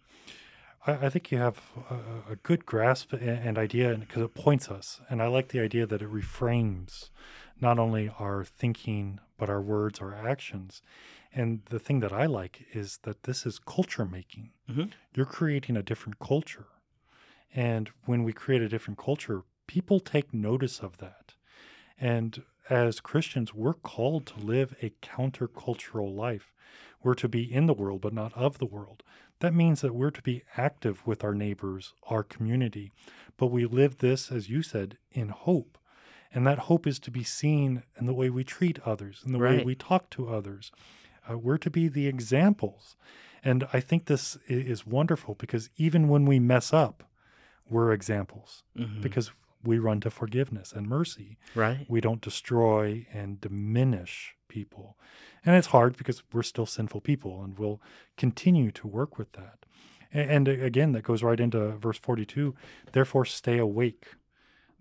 I, 0.85 1.05
I 1.05 1.09
think 1.09 1.31
you 1.31 1.37
have 1.37 1.61
a, 1.89 2.33
a 2.33 2.35
good 2.37 2.65
grasp 2.65 3.13
and, 3.13 3.21
and 3.21 3.57
idea 3.57 3.95
because 3.95 4.23
it 4.23 4.33
points 4.33 4.69
us. 4.69 5.01
And 5.09 5.21
I 5.21 5.27
like 5.27 5.49
the 5.49 5.59
idea 5.59 5.85
that 5.85 6.01
it 6.01 6.11
reframes 6.11 7.09
not 7.59 7.79
only 7.79 8.11
our 8.19 8.43
thinking, 8.43 9.19
but 9.37 9.49
our 9.49 9.61
words, 9.61 9.99
our 9.99 10.13
actions. 10.13 10.81
And 11.33 11.61
the 11.69 11.79
thing 11.79 11.99
that 11.99 12.13
I 12.13 12.25
like 12.25 12.65
is 12.73 12.99
that 13.03 13.23
this 13.23 13.45
is 13.45 13.59
culture 13.59 14.05
making. 14.05 14.51
Mhm. 14.69 14.91
You're 15.13 15.25
creating 15.25 15.77
a 15.77 15.83
different 15.83 16.19
culture. 16.19 16.67
And 17.53 17.89
when 18.05 18.23
we 18.23 18.33
create 18.33 18.61
a 18.61 18.69
different 18.69 18.97
culture, 18.97 19.43
people 19.67 19.99
take 19.99 20.33
notice 20.33 20.79
of 20.79 20.97
that. 20.97 21.35
And 21.99 22.43
as 22.69 22.99
Christians, 22.99 23.53
we're 23.53 23.73
called 23.73 24.25
to 24.27 24.39
live 24.39 24.75
a 24.81 24.91
countercultural 25.01 26.15
life. 26.15 26.53
We're 27.01 27.15
to 27.15 27.27
be 27.27 27.51
in 27.51 27.65
the 27.65 27.73
world, 27.73 28.01
but 28.01 28.13
not 28.13 28.33
of 28.33 28.57
the 28.57 28.65
world. 28.65 29.03
That 29.39 29.53
means 29.53 29.81
that 29.81 29.95
we're 29.95 30.11
to 30.11 30.21
be 30.21 30.43
active 30.57 31.05
with 31.07 31.23
our 31.23 31.33
neighbors, 31.33 31.93
our 32.09 32.23
community. 32.23 32.91
But 33.37 33.47
we 33.47 33.65
live 33.65 33.97
this, 33.99 34.31
as 34.31 34.49
you 34.49 34.61
said, 34.61 34.97
in 35.11 35.29
hope. 35.29 35.77
And 36.33 36.45
that 36.45 36.59
hope 36.59 36.85
is 36.85 36.99
to 36.99 37.11
be 37.11 37.23
seen 37.23 37.83
in 37.97 38.05
the 38.05 38.13
way 38.13 38.29
we 38.29 38.43
treat 38.43 38.79
others, 38.85 39.23
in 39.25 39.31
the 39.31 39.39
way 39.39 39.63
we 39.63 39.75
talk 39.75 40.09
to 40.11 40.29
others. 40.29 40.71
Uh, 41.29 41.37
we're 41.37 41.57
to 41.57 41.69
be 41.69 41.87
the 41.87 42.07
examples. 42.07 42.95
And 43.43 43.65
I 43.73 43.79
think 43.79 44.05
this 44.05 44.37
is 44.47 44.85
wonderful 44.85 45.35
because 45.35 45.69
even 45.77 46.09
when 46.09 46.25
we 46.25 46.39
mess 46.39 46.73
up, 46.73 47.03
we're 47.69 47.91
examples 47.93 48.63
Mhm. 48.77 49.01
because 49.01 49.31
we 49.63 49.79
run 49.79 49.99
to 50.01 50.09
forgiveness 50.11 50.71
and 50.73 50.87
mercy. 50.87 51.37
right? 51.55 51.85
We 51.89 52.01
don't 52.01 52.21
destroy 52.21 53.07
and 53.13 53.39
diminish 53.41 54.35
people. 54.49 54.97
And 55.45 55.55
it's 55.55 55.67
hard 55.67 55.95
because 55.95 56.21
we're 56.33 56.43
still 56.43 56.65
sinful 56.65 56.99
people 57.01 57.41
and 57.41 57.57
we'll 57.57 57.79
continue 58.17 58.71
to 58.71 58.87
work 58.87 59.17
with 59.17 59.31
that. 59.33 59.59
A- 60.13 60.17
And 60.29 60.47
again, 60.49 60.91
that 60.91 61.03
goes 61.03 61.23
right 61.23 61.39
into 61.39 61.69
verse 61.77 61.97
42 61.97 62.53
therefore, 62.91 63.23
stay 63.23 63.57
awake. 63.57 64.15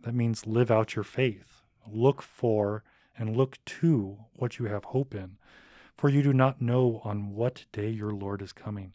That 0.02 0.14
means 0.14 0.46
live 0.46 0.70
out 0.72 0.96
your 0.96 1.04
faith. 1.04 1.62
Look 1.86 2.20
for 2.22 2.82
and 3.16 3.36
look 3.36 3.58
to 3.80 4.18
what 4.34 4.58
you 4.58 4.66
have 4.66 4.84
hope 4.84 5.14
in, 5.14 5.36
for 5.96 6.08
you 6.08 6.22
do 6.22 6.32
not 6.32 6.60
know 6.62 7.00
on 7.04 7.34
what 7.34 7.64
day 7.72 7.88
your 7.90 8.12
Lord 8.12 8.42
is 8.42 8.52
coming. 8.52 8.92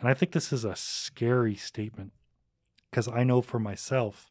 And 0.00 0.08
I 0.08 0.14
think 0.14 0.32
this 0.32 0.52
is 0.52 0.64
a 0.64 0.76
scary 0.76 1.54
statement 1.56 2.12
because 2.90 3.08
I 3.08 3.24
know 3.24 3.42
for 3.42 3.58
myself, 3.58 4.30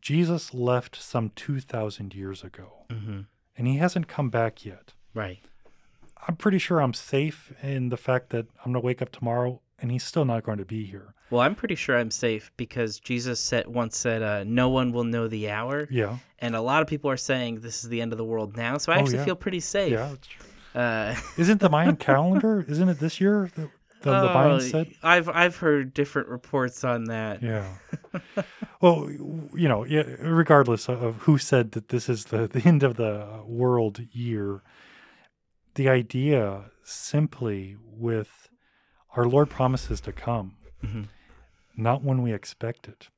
Jesus 0.00 0.52
left 0.52 0.96
some 1.00 1.30
2,000 1.36 2.14
years 2.14 2.42
ago 2.42 2.84
hmm 2.90 3.20
and 3.56 3.66
he 3.66 3.76
hasn't 3.76 4.08
come 4.08 4.30
back 4.30 4.64
yet. 4.64 4.92
Right. 5.14 5.40
I'm 6.28 6.36
pretty 6.36 6.58
sure 6.58 6.80
I'm 6.80 6.94
safe 6.94 7.52
in 7.62 7.88
the 7.88 7.96
fact 7.96 8.30
that 8.30 8.46
I'm 8.64 8.72
going 8.72 8.80
to 8.82 8.86
wake 8.86 9.02
up 9.02 9.10
tomorrow 9.10 9.60
and 9.80 9.90
he's 9.90 10.04
still 10.04 10.24
not 10.24 10.44
going 10.44 10.58
to 10.58 10.64
be 10.64 10.84
here. 10.84 11.14
Well, 11.30 11.40
I'm 11.40 11.54
pretty 11.54 11.74
sure 11.74 11.98
I'm 11.98 12.10
safe 12.10 12.52
because 12.56 13.00
Jesus 13.00 13.40
said 13.40 13.66
once 13.66 13.96
said, 13.96 14.22
uh, 14.22 14.44
"No 14.44 14.68
one 14.68 14.92
will 14.92 15.04
know 15.04 15.26
the 15.28 15.50
hour," 15.50 15.88
Yeah. 15.90 16.18
and 16.40 16.54
a 16.54 16.60
lot 16.60 16.82
of 16.82 16.88
people 16.88 17.10
are 17.10 17.16
saying 17.16 17.60
this 17.60 17.82
is 17.82 17.88
the 17.90 18.00
end 18.02 18.12
of 18.12 18.18
the 18.18 18.24
world 18.24 18.54
now. 18.56 18.76
So 18.76 18.92
I 18.92 18.96
Oh, 18.96 19.00
actually 19.00 19.16
yeah. 19.18 19.24
feel 19.24 19.36
pretty 19.36 19.60
safe. 19.60 19.92
Yeah. 19.92 20.08
that's 20.10 20.26
true. 20.28 20.46
Uh, 20.80 21.14
Isn't 21.38 21.60
the 21.60 21.70
Mayan 21.70 21.96
calendar? 21.96 22.64
Isn't 22.68 22.88
it 22.90 22.98
this 23.00 23.20
year? 23.20 23.50
The, 24.02 24.10
the, 24.10 24.20
the 24.20 24.30
oh, 24.30 24.34
Mayan 24.34 24.60
said? 24.60 24.94
I've 25.02 25.28
I've 25.28 25.56
heard 25.56 25.94
different 25.94 26.28
reports 26.28 26.84
on 26.84 27.04
that. 27.04 27.42
Yeah. 27.42 27.66
well, 28.80 29.08
you 29.10 29.68
know, 29.68 29.84
regardless 29.84 30.88
of 30.88 31.16
who 31.22 31.38
said 31.38 31.72
that 31.72 31.88
this 31.88 32.08
is 32.08 32.26
the, 32.26 32.46
the 32.52 32.62
end 32.66 32.82
of 32.82 32.96
the 32.96 33.42
world 33.46 34.00
year, 34.12 34.62
the 35.74 35.88
idea 35.88 36.70
simply 36.84 37.76
with 37.84 38.48
our 39.16 39.26
Lord 39.26 39.50
promises 39.50 40.00
to 40.02 40.12
come, 40.12 40.56
Mhm. 40.82 41.08
not 41.76 42.02
when 42.02 42.22
we 42.22 42.32
expect 42.32 42.88
it. 42.88 43.08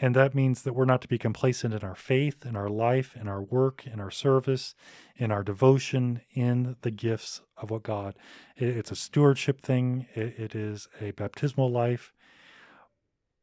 And 0.00 0.16
that 0.16 0.34
means 0.34 0.62
that 0.62 0.72
we're 0.72 0.84
not 0.84 1.02
to 1.02 1.08
be 1.08 1.18
complacent 1.18 1.72
in 1.72 1.84
our 1.84 1.94
faith, 1.94 2.44
in 2.44 2.56
our 2.56 2.68
life, 2.68 3.14
in 3.14 3.28
our 3.28 3.40
work, 3.40 3.86
in 3.86 4.00
our 4.00 4.10
service, 4.10 4.74
in 5.16 5.30
our 5.30 5.44
devotion, 5.44 6.20
in 6.32 6.76
the 6.82 6.90
gifts 6.90 7.42
of 7.56 7.70
what 7.70 7.84
God. 7.84 8.16
It's 8.56 8.90
a 8.90 8.96
stewardship 8.96 9.60
thing. 9.60 10.06
It, 10.14 10.56
is 10.56 10.88
a 11.00 11.12
baptismal 11.12 11.70
life 11.70 12.12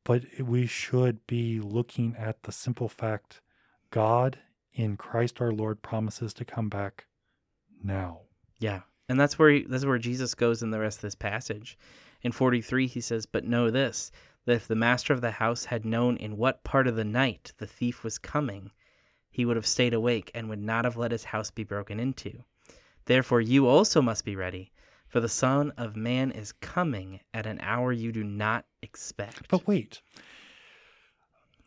but 0.03 0.23
we 0.39 0.65
should 0.65 1.25
be 1.27 1.59
looking 1.59 2.15
at 2.17 2.43
the 2.43 2.51
simple 2.51 2.89
fact 2.89 3.41
God 3.91 4.39
in 4.73 4.97
Christ 4.97 5.41
our 5.41 5.51
Lord 5.51 5.81
promises 5.81 6.33
to 6.35 6.45
come 6.45 6.69
back 6.69 7.05
now. 7.83 8.21
Yeah, 8.57 8.81
and 9.09 9.19
that's 9.19 9.37
where 9.37 9.49
he, 9.49 9.65
that's 9.67 9.85
where 9.85 9.97
Jesus 9.97 10.33
goes 10.33 10.63
in 10.63 10.71
the 10.71 10.79
rest 10.79 10.99
of 10.99 11.03
this 11.03 11.15
passage. 11.15 11.77
In 12.21 12.31
43, 12.31 12.87
he 12.87 13.01
says, 13.01 13.25
"But 13.25 13.45
know 13.45 13.69
this: 13.69 14.11
that 14.45 14.55
if 14.55 14.67
the 14.67 14.75
master 14.75 15.13
of 15.13 15.21
the 15.21 15.31
house 15.31 15.65
had 15.65 15.85
known 15.85 16.17
in 16.17 16.37
what 16.37 16.63
part 16.63 16.87
of 16.87 16.95
the 16.95 17.03
night 17.03 17.53
the 17.57 17.67
thief 17.67 18.03
was 18.03 18.17
coming, 18.17 18.71
he 19.29 19.45
would 19.45 19.55
have 19.55 19.65
stayed 19.65 19.93
awake 19.93 20.31
and 20.33 20.49
would 20.49 20.61
not 20.61 20.85
have 20.85 20.97
let 20.97 21.11
his 21.11 21.25
house 21.25 21.51
be 21.51 21.63
broken 21.63 21.99
into. 21.99 22.43
Therefore, 23.05 23.41
you 23.41 23.67
also 23.67 24.01
must 24.01 24.25
be 24.25 24.35
ready, 24.35 24.71
for 25.07 25.19
the 25.19 25.29
Son 25.29 25.71
of 25.77 25.95
Man 25.95 26.31
is 26.31 26.51
coming 26.51 27.19
at 27.33 27.45
an 27.45 27.59
hour 27.61 27.91
you 27.91 28.11
do 28.11 28.23
not 28.23 28.65
expect." 28.81 29.47
But 29.47 29.67
wait. 29.67 30.01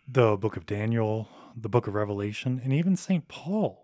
The 0.06 0.36
book 0.36 0.56
of 0.56 0.66
Daniel, 0.66 1.28
the 1.56 1.68
book 1.68 1.86
of 1.86 1.94
Revelation, 1.94 2.60
and 2.62 2.72
even 2.72 2.96
St. 2.96 3.26
Paul. 3.28 3.83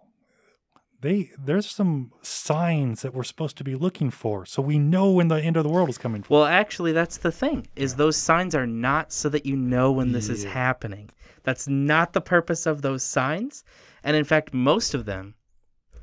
They 1.00 1.30
there's 1.38 1.71
some 1.71 2.12
signs 2.23 3.02
that 3.02 3.14
we're 3.14 3.23
supposed 3.23 3.57
to 3.57 3.64
be 3.64 3.75
looking 3.75 4.11
for 4.11 4.45
so 4.45 4.61
we 4.61 4.78
know 4.78 5.11
when 5.11 5.28
the 5.28 5.40
end 5.40 5.57
of 5.57 5.64
the 5.64 5.71
world 5.71 5.88
is 5.88 5.99
coming. 5.99 6.25
Well, 6.28 6.45
actually, 6.45 6.92
that's 6.92 7.16
the 7.19 7.33
thing. 7.33 7.66
Is 7.76 7.95
those 7.95 8.16
signs 8.16 8.54
are 8.54 8.66
not 8.66 9.12
so 9.12 9.28
that 9.30 9.47
you 9.47 9.57
know 9.57 9.92
when 9.92 10.12
this 10.12 10.28
is 10.28 10.45
happening. 10.45 11.11
That's 11.42 11.66
not 11.66 12.12
the 12.12 12.21
purpose 12.21 12.66
of 12.66 12.83
those 12.83 13.02
signs. 13.02 13.64
And 14.04 14.16
in 14.16 14.25
fact, 14.25 14.52
most 14.52 14.95
of 14.95 15.04
them 15.07 15.35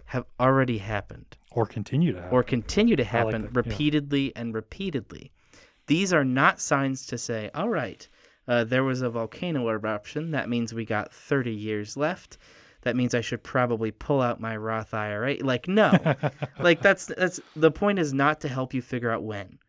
have 0.06 0.26
already 0.40 0.78
happened 0.78 1.38
or 1.52 1.66
continue 1.66 2.14
to 2.14 2.22
happen. 2.22 2.36
or 2.36 2.44
continue 2.44 2.96
to 2.96 3.04
I 3.04 3.06
like 3.06 3.26
happen 3.26 3.44
yeah. 3.44 3.50
repeatedly 3.54 4.36
and 4.36 4.54
repeatedly. 4.54 5.32
These 5.88 6.14
are 6.14 6.26
not 6.26 6.60
signs 6.60 7.06
to 7.08 7.18
say, 7.18 7.50
all 7.54 7.70
right, 7.70 8.08
uh, 8.48 8.64
there 8.64 8.84
was 8.84 9.02
a 9.02 9.10
volcano 9.10 9.68
eruption. 9.70 10.32
That 10.32 10.50
means 10.50 10.74
we 10.74 10.86
got 10.86 11.14
30 11.14 11.52
years 11.52 11.98
left. 11.98 12.38
That 12.82 12.96
means 12.96 13.14
I 13.14 13.22
should 13.22 13.44
probably 13.44 13.92
pull 13.92 14.22
out 14.22 14.40
my 14.40 14.56
Roth 14.56 14.94
IRA. 14.94 15.38
Like, 15.42 15.68
no. 15.68 15.92
like 16.60 16.82
that's 16.82 17.08
that's 17.08 17.40
the 17.56 17.72
point 17.72 18.00
is 18.00 18.14
not 18.14 18.40
to 18.42 18.48
help 18.48 18.74
you 18.74 18.82
figure 18.82 19.12
out 19.12 19.24
when. 19.24 19.60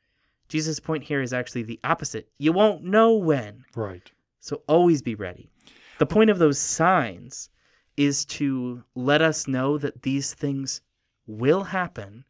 Jesus' 0.49 0.81
point 0.81 1.05
here 1.05 1.21
is 1.21 1.33
actually 1.33 1.63
the 1.63 1.81
opposite. 1.85 2.29
You 2.39 2.53
won't 2.53 2.85
know 2.85 3.15
when. 3.15 3.65
right. 3.75 4.11
So 4.41 4.63
always 4.67 5.03
be 5.03 5.15
ready. 5.15 5.51
The 5.99 6.07
point 6.07 6.31
of 6.31 6.39
those 6.39 6.59
signs 6.59 7.51
is 7.97 8.25
to 8.25 8.85
let 8.95 9.21
us 9.21 9.49
know 9.49 9.77
that 9.79 10.03
these 10.03 10.33
things 10.33 10.81
will 11.27 11.65
happen, 11.65 12.25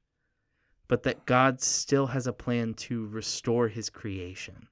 but 0.88 1.02
that 1.02 1.26
God 1.26 1.60
still 1.60 2.06
has 2.06 2.26
a 2.26 2.32
plan 2.32 2.74
to 2.74 3.06
restore 3.06 3.68
his 3.68 3.90
creation. 3.90 4.68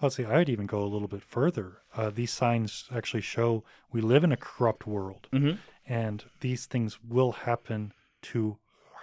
Well, 0.00 0.10
see, 0.10 0.24
I'd 0.24 0.48
even 0.48 0.66
go 0.66 0.82
a 0.82 0.86
little 0.88 1.08
bit 1.08 1.22
further. 1.22 1.78
Uh, 1.96 2.10
these 2.10 2.32
signs 2.32 2.84
actually 2.94 3.22
show 3.22 3.64
we 3.90 4.00
live 4.00 4.24
in 4.24 4.32
a 4.32 4.36
corrupt 4.36 4.86
world, 4.86 5.28
Mhm. 5.32 5.58
and 5.86 6.24
these 6.40 6.66
things 6.66 7.02
will 7.02 7.32
happen 7.32 7.92
to 8.22 8.58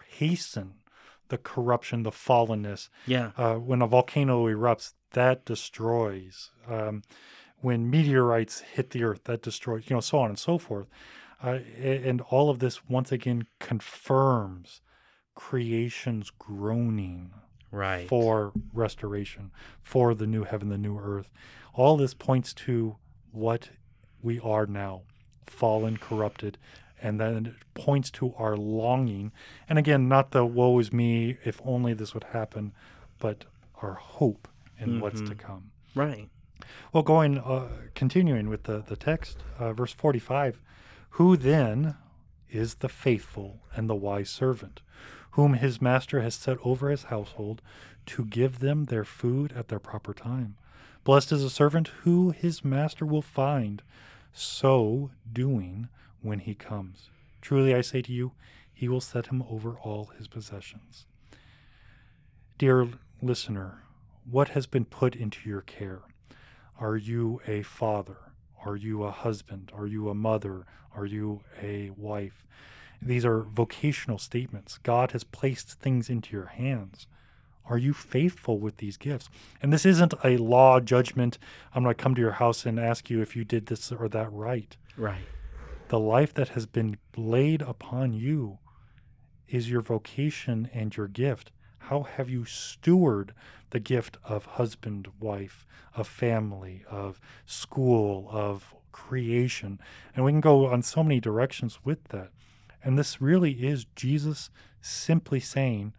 hasten 0.07 0.75
the 1.29 1.38
corruption, 1.38 2.03
the 2.03 2.11
fallenness. 2.11 2.89
Yeah. 3.05 3.31
Uh, 3.38 3.55
when 3.55 3.81
a 3.81 3.88
volcano 3.88 4.45
erupts, 4.47 4.93
that 5.11 5.45
destroys. 5.45 6.51
Um, 6.67 7.03
when 7.61 7.89
meteorites 7.89 8.61
hit 8.61 8.91
the 8.91 9.03
earth, 9.03 9.25
that 9.25 9.41
destroys. 9.41 9.89
You 9.89 9.95
know, 9.97 9.99
so 10.01 10.19
on 10.19 10.29
and 10.29 10.39
so 10.39 10.57
forth. 10.57 10.88
Uh, 11.43 11.59
and 11.77 12.21
all 12.21 12.49
of 12.49 12.59
this 12.59 12.88
once 12.89 13.11
again 13.11 13.45
confirms 13.59 14.81
creation's 15.35 16.31
groaning 16.31 17.33
Right. 17.71 18.07
for 18.07 18.51
restoration, 18.73 19.51
for 19.83 20.13
the 20.15 20.25
new 20.27 20.43
heaven, 20.43 20.69
the 20.69 20.77
new 20.77 20.97
earth. 20.97 21.31
All 21.73 21.97
this 21.97 22.13
points 22.13 22.53
to 22.65 22.95
what 23.31 23.69
we 24.21 24.39
are 24.39 24.65
now, 24.65 25.03
fallen, 25.47 25.97
corrupted, 25.97 26.57
and 27.01 27.19
then 27.19 27.45
it 27.45 27.53
points 27.75 28.09
to 28.11 28.33
our 28.38 28.57
longing. 28.57 29.31
And 29.69 29.77
again, 29.79 30.07
not 30.09 30.31
the 30.31 30.45
woe 30.45 30.79
is 30.79 30.91
me, 30.91 31.38
if 31.45 31.61
only 31.63 31.93
this 31.93 32.13
would 32.13 32.25
happen, 32.25 32.73
but 33.19 33.45
our 33.81 33.93
hope 33.93 34.47
in 34.77 34.99
what's 34.99 35.21
to 35.21 35.35
Mhm. 35.35 35.39
come. 35.39 35.71
Right. 35.95 36.29
Well, 36.91 37.03
going, 37.03 37.38
uh, 37.38 37.69
continuing 37.95 38.49
with 38.49 38.63
the, 38.63 38.79
the 38.81 38.95
text, 38.97 39.43
uh, 39.57 39.73
verse 39.73 39.93
45 39.93 40.59
Who 41.11 41.38
then 41.38 41.95
is 42.49 42.75
the 42.75 42.89
faithful 42.89 43.61
and 43.75 43.89
the 43.89 43.95
wise 43.95 44.29
servant, 44.29 44.81
whom 45.31 45.53
his 45.53 45.81
master 45.81 46.21
has 46.21 46.36
set 46.36 46.57
over 46.63 46.89
his 46.89 47.03
household 47.03 47.62
to 48.07 48.25
give 48.25 48.59
them 48.59 48.86
their 48.86 49.05
food 49.05 49.53
at 49.53 49.67
their 49.67 49.79
proper 49.79 50.13
time? 50.13 50.55
Blessed 51.03 51.31
is 51.31 51.43
the 51.43 51.50
servant 51.50 51.89
who 52.03 52.31
his 52.31 52.63
master 52.63 53.05
will 53.05 53.21
find 53.21 53.81
so 54.33 55.12
doing 55.31 55.89
when 56.21 56.39
he 56.39 56.53
comes. 56.53 57.09
Truly 57.41 57.74
I 57.74 57.81
say 57.81 58.01
to 58.01 58.12
you, 58.12 58.33
he 58.74 58.88
will 58.88 59.01
set 59.01 59.27
him 59.27 59.43
over 59.50 59.77
all 59.83 60.12
his 60.17 60.27
possessions. 60.27 61.05
Dear 62.57 62.88
listener, 63.21 63.83
what 64.29 64.50
has 64.50 64.67
been 64.67 64.86
put 64.86 65.15
into 65.15 65.50
your 65.50 65.62
care? 65.62 66.01
Are 66.79 66.98
you 66.98 67.41
a 67.48 67.62
father? 67.62 68.17
Are 68.65 68.75
you 68.75 69.03
a 69.03 69.12
husband? 69.12 69.71
Are 69.74 69.88
you 69.88 70.09
a 70.09 70.15
mother? 70.15 70.65
Are 70.95 71.05
you 71.05 71.41
a 71.62 71.89
wife? 71.91 72.45
These 73.01 73.25
are 73.25 73.41
vocational 73.41 74.18
statements. 74.18 74.77
God 74.84 75.12
has 75.12 75.24
placed 75.24 75.79
things 75.79 76.10
into 76.10 76.36
your 76.36 76.48
hands. 76.48 77.08
Are 77.65 77.77
you 77.77 77.94
faithful 77.94 78.60
with 78.60 78.77
these 78.77 78.98
gifts? 78.98 79.29
And 79.62 79.72
this 79.72 79.86
isn't 79.86 80.13
a 80.24 80.38
law 80.38 80.79
judgment. 80.79 81.38
I'm 81.74 81.84
going 81.84 81.96
to 81.96 82.01
come 82.01 82.15
to 82.15 82.22
your 82.22 82.32
house 82.32 82.65
and 82.65 82.79
ask 82.79 83.10
you 83.10 83.22
if 83.22 83.36
you 83.36 83.46
did 83.46 83.68
this 83.68 83.91
or 83.91 84.10
that 84.10 84.32
right. 84.32 84.75
Right. 84.98 85.22
The 85.89 86.00
life 86.00 86.34
that 86.34 86.50
has 86.50 86.65
been 86.65 86.98
laid 87.15 87.62
upon 87.62 88.13
you 88.13 88.58
is 89.48 89.70
your 89.70 89.82
vocation 89.82 90.70
and 90.74 90.96
your 90.96 91.08
gift. 91.08 91.51
How 91.77 92.03
have 92.03 92.29
you 92.29 92.46
steward 92.46 93.34
the 93.70 93.79
gift 93.79 94.18
of 94.24 94.46
husband, 94.46 95.08
wife, 95.20 95.65
of 95.96 96.08
family, 96.08 96.84
of 96.89 97.20
school, 97.46 98.27
of 98.32 98.74
creation? 98.91 99.79
And 100.15 100.25
we 100.25 100.32
can 100.32 100.41
go 100.41 100.68
on 100.68 100.82
so 100.82 101.03
many 101.03 101.20
directions 101.20 101.79
with 101.84 102.03
that. 102.10 102.32
And 102.83 102.98
this 102.98 103.21
really 103.21 103.51
is 103.67 103.86
Jesus 103.95 104.50
simply 104.81 105.39
saying, 105.39 105.93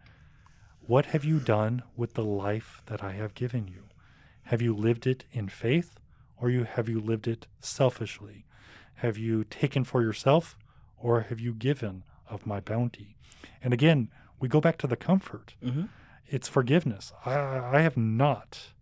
What 0.81 1.07
have 1.07 1.23
you 1.23 1.39
done 1.39 1.83
with 1.95 2.13
the 2.13 2.23
life 2.23 2.81
that 2.87 3.03
I 3.03 3.13
have 3.13 3.33
given 3.33 3.67
you? 3.67 3.83
Have 4.43 4.61
you 4.61 4.75
lived 4.75 5.07
it 5.07 5.25
in 5.31 5.47
faith 5.47 5.99
or 6.39 6.49
you, 6.49 6.63
have 6.63 6.89
you 6.89 6.99
lived 6.99 7.27
it 7.27 7.47
selfishly? 7.59 8.45
Have 8.95 9.17
you 9.17 9.43
taken 9.43 9.83
for 9.83 10.01
yourself 10.01 10.57
or 10.97 11.21
have 11.21 11.39
you 11.39 11.53
given 11.53 12.03
of 12.29 12.45
my 12.45 12.59
bounty? 12.59 13.15
And 13.63 13.73
again, 13.73 14.09
we 14.39 14.47
go 14.47 14.59
back 14.59 14.77
to 14.79 14.87
the 14.87 14.95
comfort. 14.95 15.53
Mm-hmm. 15.63 15.85
It's 16.27 16.47
forgiveness. 16.47 17.13
I, 17.25 17.33
I 17.77 17.81
have 17.81 17.97
not 17.97 18.73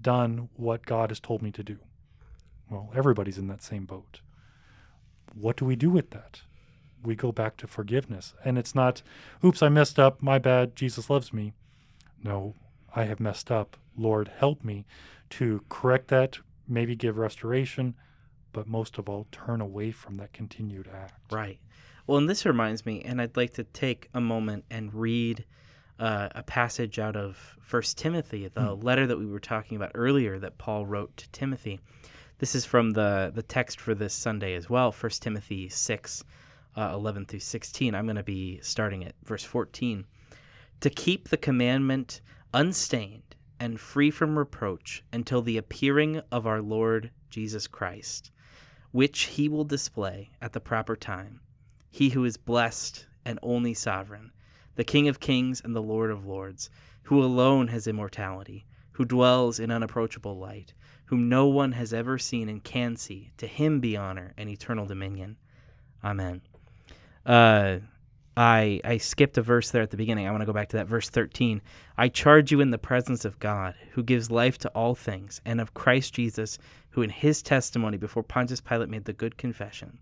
done 0.00 0.48
what 0.54 0.86
God 0.86 1.10
has 1.10 1.20
told 1.20 1.42
me 1.42 1.50
to 1.52 1.62
do. 1.62 1.78
Well, 2.70 2.90
everybody's 2.94 3.38
in 3.38 3.48
that 3.48 3.62
same 3.62 3.86
boat. 3.86 4.20
What 5.34 5.56
do 5.56 5.64
we 5.64 5.76
do 5.76 5.90
with 5.90 6.10
that? 6.10 6.42
We 7.02 7.14
go 7.14 7.32
back 7.32 7.56
to 7.58 7.66
forgiveness. 7.66 8.34
And 8.44 8.58
it's 8.58 8.74
not, 8.74 9.02
oops, 9.44 9.62
I 9.62 9.68
messed 9.68 9.98
up. 9.98 10.22
My 10.22 10.38
bad. 10.38 10.74
Jesus 10.76 11.08
loves 11.08 11.32
me. 11.32 11.52
No, 12.22 12.54
I 12.94 13.04
have 13.04 13.20
messed 13.20 13.50
up. 13.50 13.76
Lord, 13.96 14.30
help 14.38 14.64
me 14.64 14.84
to 15.30 15.62
correct 15.68 16.08
that, 16.08 16.38
maybe 16.66 16.96
give 16.96 17.18
restoration, 17.18 17.94
but 18.52 18.66
most 18.66 18.98
of 18.98 19.08
all, 19.08 19.26
turn 19.30 19.60
away 19.60 19.90
from 19.90 20.16
that 20.16 20.32
continued 20.32 20.88
act. 20.92 21.14
Right. 21.32 21.58
Well, 22.06 22.18
and 22.18 22.28
this 22.28 22.46
reminds 22.46 22.86
me, 22.86 23.02
and 23.02 23.20
I'd 23.20 23.36
like 23.36 23.54
to 23.54 23.64
take 23.64 24.08
a 24.14 24.20
moment 24.20 24.64
and 24.70 24.92
read 24.94 25.44
uh, 25.98 26.28
a 26.34 26.42
passage 26.42 26.98
out 26.98 27.16
of 27.16 27.56
First 27.60 27.98
Timothy, 27.98 28.48
the 28.48 28.76
Hmm. 28.76 28.80
letter 28.84 29.06
that 29.06 29.18
we 29.18 29.26
were 29.26 29.40
talking 29.40 29.76
about 29.76 29.92
earlier 29.94 30.38
that 30.38 30.56
Paul 30.56 30.86
wrote 30.86 31.16
to 31.16 31.28
Timothy. 31.30 31.80
This 32.38 32.54
is 32.54 32.64
from 32.64 32.92
the 32.92 33.32
the 33.34 33.42
text 33.42 33.80
for 33.80 33.94
this 33.96 34.14
Sunday 34.14 34.54
as 34.54 34.70
well, 34.70 34.92
First 34.92 35.22
Timothy 35.22 35.68
six, 35.68 36.22
uh, 36.78 36.92
eleven 36.94 37.26
through 37.26 37.40
sixteen. 37.40 37.94
I'm 37.94 38.06
going 38.06 38.16
to 38.16 38.22
be 38.22 38.60
starting 38.62 39.04
at 39.04 39.14
verse 39.24 39.42
fourteen. 39.44 40.06
To 40.80 40.90
keep 40.90 41.28
the 41.28 41.36
commandment 41.36 42.20
unstained 42.54 43.34
and 43.58 43.80
free 43.80 44.12
from 44.12 44.38
reproach 44.38 45.02
until 45.12 45.42
the 45.42 45.58
appearing 45.58 46.22
of 46.30 46.46
our 46.46 46.62
Lord 46.62 47.10
Jesus 47.30 47.66
Christ, 47.66 48.30
which 48.92 49.22
he 49.22 49.48
will 49.48 49.64
display 49.64 50.30
at 50.40 50.52
the 50.52 50.60
proper 50.60 50.94
time 50.94 51.40
he 51.90 52.10
who 52.10 52.24
is 52.24 52.36
blessed 52.36 53.06
and 53.24 53.40
only 53.42 53.74
sovereign, 53.74 54.30
the 54.76 54.84
King 54.84 55.08
of 55.08 55.18
kings 55.18 55.60
and 55.64 55.74
the 55.74 55.82
Lord 55.82 56.12
of 56.12 56.26
lords, 56.26 56.70
who 57.02 57.22
alone 57.22 57.66
has 57.68 57.88
immortality, 57.88 58.64
who 58.92 59.04
dwells 59.04 59.58
in 59.58 59.72
unapproachable 59.72 60.38
light, 60.38 60.74
whom 61.06 61.28
no 61.28 61.46
one 61.48 61.72
has 61.72 61.92
ever 61.92 62.18
seen 62.18 62.48
and 62.48 62.62
can 62.62 62.94
see, 62.94 63.32
to 63.38 63.46
him 63.46 63.80
be 63.80 63.96
honor 63.96 64.32
and 64.36 64.48
eternal 64.48 64.86
dominion. 64.86 65.36
Amen. 66.04 66.40
Uh, 67.28 67.80
I 68.38 68.80
I 68.84 68.96
skipped 68.96 69.36
a 69.36 69.42
verse 69.42 69.70
there 69.70 69.82
at 69.82 69.90
the 69.90 69.96
beginning. 69.96 70.26
I 70.26 70.30
want 70.30 70.40
to 70.40 70.46
go 70.46 70.52
back 70.52 70.70
to 70.70 70.78
that 70.78 70.86
verse 70.86 71.10
13. 71.10 71.60
I 71.98 72.08
charge 72.08 72.50
you 72.50 72.60
in 72.60 72.70
the 72.70 72.78
presence 72.78 73.24
of 73.24 73.38
God, 73.38 73.74
who 73.90 74.02
gives 74.02 74.30
life 74.30 74.56
to 74.58 74.68
all 74.70 74.94
things, 74.94 75.40
and 75.44 75.60
of 75.60 75.74
Christ 75.74 76.14
Jesus, 76.14 76.58
who 76.90 77.02
in 77.02 77.10
his 77.10 77.42
testimony 77.42 77.98
before 77.98 78.22
Pontius 78.22 78.60
Pilate 78.60 78.88
made 78.88 79.04
the 79.04 79.12
good 79.12 79.36
confession. 79.36 79.98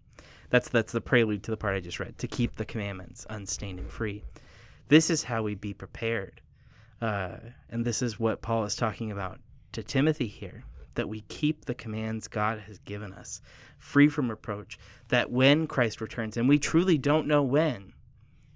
That's 0.51 0.69
that's 0.69 0.93
the 0.93 1.01
prelude 1.01 1.43
to 1.45 1.51
the 1.51 1.57
part 1.57 1.75
I 1.75 1.81
just 1.81 1.99
read. 1.99 2.17
To 2.19 2.29
keep 2.29 2.55
the 2.55 2.65
commandments 2.65 3.27
unstained 3.29 3.81
and 3.81 3.91
free. 3.91 4.23
This 4.89 5.11
is 5.11 5.25
how 5.25 5.43
we 5.43 5.57
be 5.57 5.75
prepared, 5.75 6.41
uh, 7.01 7.39
and 7.71 7.85
this 7.85 8.03
is 8.03 8.21
what 8.21 8.41
Paul 8.41 8.63
is 8.65 8.77
talking 8.77 9.11
about 9.11 9.41
to 9.73 9.83
Timothy 9.83 10.29
here. 10.29 10.63
That 10.97 11.09
we 11.09 11.21
keep 11.23 11.65
the 11.65 11.75
commands 11.75 12.29
God 12.29 12.59
has 12.61 12.79
given 12.81 13.13
us, 13.13 13.41
free 13.79 14.09
from 14.09 14.29
reproach. 14.29 14.79
That 15.09 15.31
when 15.31 15.67
Christ 15.67 16.01
returns, 16.01 16.37
and 16.37 16.49
we 16.49 16.59
truly 16.59 16.99
don't 16.99 17.27
know 17.27 17.43
when, 17.43 17.93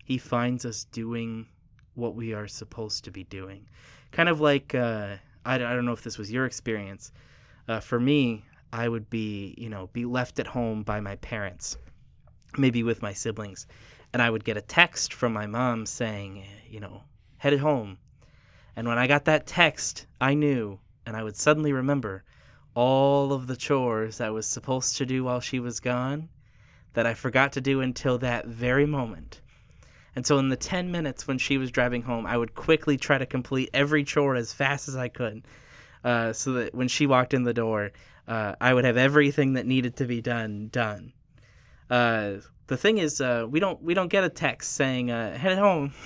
He 0.04 0.18
finds 0.18 0.66
us 0.66 0.84
doing 0.84 1.46
what 1.94 2.14
we 2.14 2.34
are 2.34 2.48
supposed 2.48 3.04
to 3.04 3.10
be 3.10 3.24
doing. 3.24 3.66
Kind 4.12 4.28
of 4.28 4.40
like 4.40 4.74
uh, 4.74 5.16
I, 5.44 5.54
I 5.54 5.58
don't 5.58 5.84
know 5.84 5.92
if 5.92 6.02
this 6.02 6.18
was 6.18 6.32
your 6.32 6.46
experience. 6.46 7.12
Uh, 7.68 7.80
for 7.80 8.00
me, 8.00 8.44
I 8.72 8.88
would 8.88 9.10
be, 9.10 9.54
you 9.58 9.68
know, 9.68 9.88
be 9.92 10.04
left 10.04 10.38
at 10.38 10.46
home 10.46 10.82
by 10.82 11.00
my 11.00 11.16
parents, 11.16 11.76
maybe 12.56 12.82
with 12.82 13.02
my 13.02 13.12
siblings, 13.12 13.66
and 14.12 14.22
I 14.22 14.30
would 14.30 14.44
get 14.44 14.56
a 14.56 14.62
text 14.62 15.12
from 15.12 15.32
my 15.32 15.46
mom 15.46 15.86
saying, 15.86 16.44
you 16.68 16.80
know, 16.80 17.02
head 17.38 17.58
home. 17.58 17.98
And 18.76 18.86
when 18.86 18.98
I 18.98 19.06
got 19.06 19.24
that 19.24 19.46
text, 19.46 20.06
I 20.20 20.34
knew, 20.34 20.78
and 21.06 21.16
I 21.16 21.22
would 21.22 21.36
suddenly 21.36 21.72
remember 21.72 22.24
all 22.74 23.32
of 23.32 23.46
the 23.46 23.56
chores 23.56 24.20
I 24.20 24.30
was 24.30 24.46
supposed 24.46 24.96
to 24.98 25.06
do 25.06 25.24
while 25.24 25.40
she 25.40 25.60
was 25.60 25.80
gone 25.80 26.28
that 26.92 27.06
I 27.06 27.14
forgot 27.14 27.52
to 27.52 27.60
do 27.60 27.80
until 27.80 28.18
that 28.18 28.46
very 28.46 28.86
moment. 28.86 29.40
And 30.16 30.26
so, 30.26 30.38
in 30.38 30.48
the 30.48 30.56
10 30.56 30.90
minutes 30.90 31.28
when 31.28 31.38
she 31.38 31.56
was 31.56 31.70
driving 31.70 32.02
home, 32.02 32.26
I 32.26 32.36
would 32.36 32.54
quickly 32.54 32.96
try 32.96 33.18
to 33.18 33.26
complete 33.26 33.70
every 33.72 34.02
chore 34.04 34.34
as 34.34 34.52
fast 34.52 34.88
as 34.88 34.96
I 34.96 35.08
could 35.08 35.44
uh, 36.04 36.32
so 36.32 36.52
that 36.54 36.74
when 36.74 36.88
she 36.88 37.06
walked 37.06 37.34
in 37.34 37.44
the 37.44 37.54
door, 37.54 37.92
uh, 38.26 38.54
I 38.60 38.74
would 38.74 38.84
have 38.84 38.96
everything 38.96 39.54
that 39.54 39.66
needed 39.66 39.96
to 39.96 40.06
be 40.06 40.20
done 40.20 40.68
done. 40.68 41.12
Uh, 41.88 42.34
the 42.66 42.76
thing 42.76 42.98
is, 42.98 43.20
uh, 43.20 43.46
we 43.48 43.60
don't 43.60 43.82
we 43.82 43.94
don't 43.94 44.08
get 44.08 44.24
a 44.24 44.28
text 44.28 44.72
saying 44.72 45.10
uh, 45.10 45.36
head 45.36 45.58
home. 45.58 45.92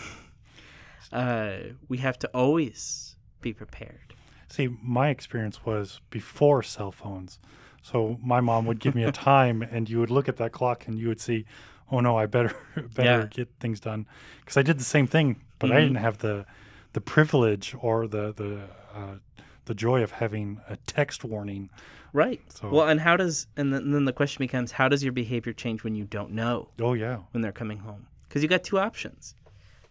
Uh, 1.13 1.59
we 1.89 1.99
have 1.99 2.19
to 2.19 2.29
always 2.35 3.15
be 3.41 3.53
prepared. 3.53 4.15
See, 4.55 4.69
my 4.83 5.09
experience 5.09 5.65
was 5.67 6.01
before 6.11 6.63
cell 6.63 6.93
phones. 6.93 7.41
So 7.83 8.19
my 8.23 8.41
mom 8.41 8.67
would 8.67 8.79
give 8.79 8.95
me 8.95 9.03
a 9.03 9.11
time, 9.33 9.63
and 9.63 9.91
you 9.91 9.99
would 9.99 10.11
look 10.11 10.29
at 10.29 10.37
that 10.37 10.53
clock, 10.53 10.87
and 10.87 10.97
you 10.97 11.09
would 11.09 11.21
see, 11.21 11.45
oh 11.91 11.99
no, 11.99 12.17
I 12.17 12.27
better 12.27 12.55
better 12.95 13.23
Yeah. 13.23 13.27
get 13.27 13.49
things 13.59 13.81
done, 13.81 14.07
because 14.41 14.57
I 14.57 14.63
did 14.63 14.79
the 14.79 14.85
same 14.85 15.09
thing, 15.09 15.41
but 15.59 15.71
I 15.73 15.75
Mhm. 15.75 15.83
didn't 15.83 15.97
have 16.09 16.19
the 16.19 16.47
the 16.93 17.01
privilege 17.01 17.75
or 17.81 18.07
the 18.07 18.33
the 18.33 18.51
uh, 18.95 19.17
the 19.65 19.75
joy 19.75 20.05
of 20.05 20.13
having 20.13 20.61
a 20.69 20.77
text 20.87 21.25
warning. 21.25 21.69
Right. 22.13 22.41
So 22.49 22.69
Well, 22.71 22.87
and 22.89 23.01
how 23.01 23.17
does 23.17 23.49
and 23.57 23.73
then, 23.75 23.91
then 23.91 24.05
the 24.05 24.13
question 24.13 24.39
becomes 24.45 24.71
how 24.71 24.89
does 24.89 25.03
your 25.03 25.13
behavior 25.13 25.53
change 25.53 25.83
when 25.83 25.97
you 25.97 26.05
don't 26.05 26.31
know 26.31 26.69
oh 26.81 26.93
yeah, 26.95 27.17
when 27.33 27.41
they're 27.43 27.59
coming 27.63 27.79
home? 27.79 28.07
Because 28.29 28.43
you 28.45 28.49
got 28.49 28.63
two 28.63 28.79
options. 28.79 29.35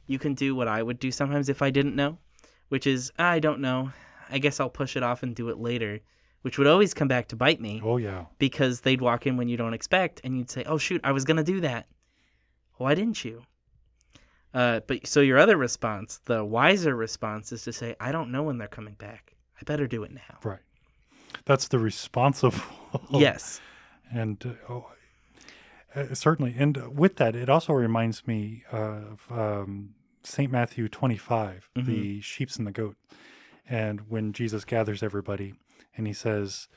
You 0.08 0.19
can 0.19 0.34
do 0.36 0.56
what 0.56 0.69
I 0.69 0.82
would 0.82 0.99
do 0.99 1.12
sometimes 1.12 1.49
if 1.49 1.62
I 1.62 1.69
didn't 1.69 1.95
know, 1.97 2.17
which 2.69 2.88
is 2.88 3.12
I 3.19 3.39
don't 3.39 3.60
know. 3.60 3.91
I 4.29 4.39
guess 4.39 4.59
I'll 4.59 4.69
push 4.69 4.95
it 4.95 5.03
off 5.03 5.23
and 5.23 5.36
do 5.36 5.49
it 5.49 5.57
later, 5.57 5.99
which 6.41 6.57
would 6.57 6.67
always 6.67 6.93
come 6.93 7.07
back 7.07 7.27
to 7.29 7.36
bite 7.36 7.62
me 7.62 7.81
oh 7.83 7.97
yeah, 7.97 8.25
because 8.39 8.81
they'd 8.81 9.01
walk 9.01 9.25
in 9.27 9.38
when 9.38 9.47
you 9.49 9.57
don't 9.57 9.73
expect 9.73 10.21
and 10.23 10.38
you'd 10.38 10.49
say, 10.49 10.63
"Oh 10.65 10.77
shoot, 10.77 11.01
I 11.03 11.12
was 11.12 11.25
gonna 11.25 11.43
do 11.43 11.62
that. 11.62 11.88
Why 12.75 12.95
didn't 12.95 13.23
you?" 13.23 13.43
Uh, 14.53 14.81
but 14.88 15.07
so 15.07 15.19
your 15.21 15.39
other 15.39 15.57
response, 15.57 16.19
the 16.25 16.45
wiser 16.45 16.95
response, 16.95 17.51
is 17.51 17.63
to 17.63 17.73
say, 17.73 17.95
"I 17.99 18.12
don't 18.12 18.31
know 18.31 18.43
when 18.43 18.57
they're 18.57 18.67
coming 18.67 18.93
back. 18.95 19.33
I 19.59 19.63
better 19.65 19.88
do 19.88 20.03
it 20.03 20.12
now." 20.12 20.38
right. 20.43 20.59
That's 21.45 21.67
the 21.67 21.79
responsible. 21.79 22.59
Yes. 23.09 23.59
and 24.12 24.38
uh, 24.45 24.71
oh, 24.71 24.91
uh, 25.95 26.13
certainly, 26.13 26.53
and 26.57 26.95
with 26.95 27.15
that, 27.15 27.36
it 27.36 27.49
also 27.49 27.73
reminds 27.73 28.27
me 28.27 28.63
of 28.71 29.25
um, 29.31 29.95
Saint 30.23 30.51
Matthew 30.51 30.88
twenty-five, 30.88 31.69
the 31.75 32.21
sheep's 32.21 32.57
and 32.57 32.67
the 32.67 32.71
goat, 32.71 32.95
and 33.69 34.02
when 34.10 34.34
Jesus 34.34 34.65
gathers 34.65 35.02
everybody, 35.04 35.54
and 35.95 36.08
he 36.08 36.13
says, 36.13 36.67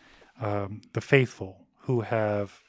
um, 0.40 0.82
"The 0.92 1.00
faithful 1.00 1.66
who 1.80 2.00
have 2.02 2.62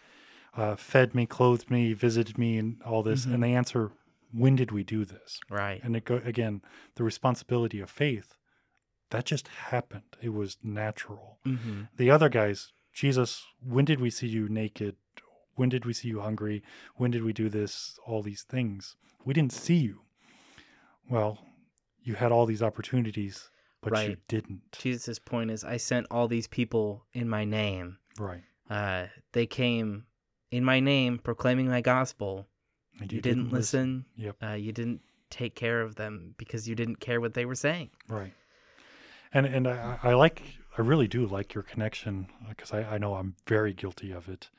uh, 0.56 0.76
fed 0.76 1.14
me, 1.14 1.26
clothed 1.26 1.70
me, 1.70 1.94
visited 1.94 2.38
me, 2.38 2.58
and 2.58 2.82
all 2.84 3.04
this," 3.04 3.26
and 3.26 3.42
they 3.44 3.54
answer, 3.54 3.92
"When 4.32 4.56
did 4.56 4.72
we 4.72 4.84
do 4.84 5.06
this?" 5.06 5.40
Right. 5.50 5.80
And 5.84 5.96
it 5.96 6.06
go 6.06 6.22
again, 6.24 6.62
the 6.96 7.04
responsibility 7.04 7.80
of 7.80 7.90
faith. 7.90 8.36
That 9.10 9.26
just 9.26 9.48
happened. 9.48 10.18
It 10.22 10.34
was 10.34 10.58
natural 10.64 11.40
Mm-hmm. 11.46 11.84
the 11.96 12.12
other 12.12 12.28
guys, 12.28 12.74
Jesus, 12.92 13.46
when 13.64 13.86
did 13.86 14.00
we 14.02 14.10
see 14.10 14.28
you 14.28 14.50
naked? 14.50 14.96
When 15.56 15.70
did 15.70 15.86
we 15.86 15.94
see 15.94 16.10
you 16.10 16.20
hungry? 16.20 16.62
When 16.96 17.10
did 17.12 17.24
we 17.24 17.32
do 17.34 17.48
this? 17.50 17.98
All 18.06 18.22
these 18.22 18.44
things. 18.44 18.96
We 19.24 19.34
didn't 19.34 19.54
see 19.54 19.76
you. 19.78 20.02
Well, 21.10 21.40
you 22.04 22.16
had 22.16 22.32
all 22.32 22.46
these 22.46 22.62
opportunities, 22.62 23.50
but 23.90 24.04
you 24.04 24.10
Right. 24.10 24.28
didn't. 24.28 24.62
Jesus' 24.72 25.20
point 25.20 25.52
is, 25.52 25.64
I 25.64 25.78
sent 25.78 26.08
all 26.12 26.28
these 26.28 26.48
people 26.48 27.06
in 27.14 27.28
my 27.30 27.46
name. 27.46 27.98
Right. 28.20 28.44
Uh, 28.70 29.08
they 29.34 29.46
came 29.46 30.06
in 30.52 30.64
my 30.64 30.80
name, 30.80 31.20
proclaiming 31.20 31.68
my 31.68 31.82
gospel. 31.82 32.48
And 33.00 33.12
You, 33.12 33.22
didn't, 33.22 33.52
listen. 33.52 34.06
Yep. 34.16 34.36
Uh, 34.44 34.54
you 34.54 34.72
didn't 34.72 35.02
take 35.30 35.56
care 35.56 35.82
of 35.82 35.96
them 35.96 36.34
because 36.38 36.68
you 36.68 36.74
didn't 36.76 36.96
care 37.00 37.22
what 37.22 37.34
they 37.34 37.46
were 37.46 37.56
saying. 37.56 37.90
Right. 38.08 38.34
And 39.34 39.46
and 39.46 39.68
I, 39.68 40.00
I 40.04 40.14
like 40.14 40.42
I 40.78 40.82
really 40.82 41.08
do 41.08 41.26
like 41.28 41.54
your 41.54 41.64
connection 41.64 42.28
because 42.50 42.72
I, 42.74 42.84
I 42.96 42.98
know 42.98 43.16
I'm 43.16 43.36
very 43.48 43.74
guilty 43.74 44.12
of 44.12 44.30
it. 44.30 44.50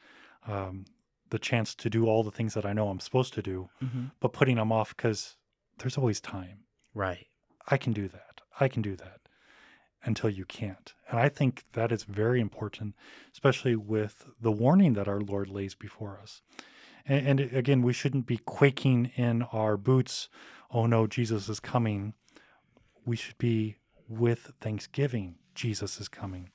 Um, 0.46 0.84
the 1.30 1.38
chance 1.38 1.74
to 1.74 1.90
do 1.90 2.06
all 2.06 2.22
the 2.22 2.30
things 2.30 2.54
that 2.54 2.64
I 2.64 2.72
know 2.72 2.88
I'm 2.88 3.00
supposed 3.00 3.34
to 3.34 3.42
do, 3.42 3.68
Mm-hmm. 3.82 4.04
but 4.20 4.32
putting 4.32 4.56
them 4.56 4.70
off 4.72 4.96
because 4.96 5.36
there's 5.78 5.98
always 5.98 6.20
time. 6.20 6.60
Right. 6.94 7.26
I 7.66 7.76
can 7.76 7.92
do 7.92 8.08
that. 8.08 8.27
I 8.60 8.68
can 8.68 8.82
do 8.82 8.96
that 8.96 9.20
until 10.04 10.30
you 10.30 10.44
can't. 10.44 10.94
And 11.10 11.18
I 11.18 11.28
think 11.28 11.64
that 11.72 11.92
is 11.92 12.04
very 12.04 12.40
important, 12.40 12.94
especially 13.32 13.76
with 13.76 14.26
the 14.40 14.52
warning 14.52 14.94
that 14.94 15.08
our 15.08 15.20
Lord 15.20 15.48
lays 15.48 15.74
before 15.74 16.18
us. 16.22 16.42
And, 17.06 17.40
and 17.40 17.52
again, 17.52 17.82
we 17.82 17.92
shouldn't 17.92 18.26
be 18.26 18.38
quaking 18.38 19.12
in 19.16 19.42
our 19.42 19.76
boots. 19.76 20.28
Oh 20.70 20.86
no, 20.86 21.06
Jesus 21.06 21.48
is 21.48 21.60
coming. 21.60 22.14
We 23.04 23.16
should 23.16 23.38
be 23.38 23.76
with 24.08 24.52
thanksgiving. 24.60 25.36
Jesus 25.54 26.00
is 26.00 26.08
coming. 26.08 26.50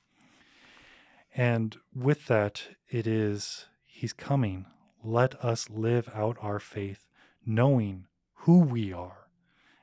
And 1.36 1.76
with 1.94 2.26
that, 2.26 2.62
it 2.88 3.06
is 3.06 3.66
He's 3.84 4.12
coming. 4.12 4.66
Let 5.02 5.34
us 5.44 5.68
live 5.68 6.08
out 6.14 6.36
our 6.40 6.60
faith, 6.60 7.08
knowing 7.44 8.06
who 8.34 8.60
we 8.60 8.92
are 8.92 9.28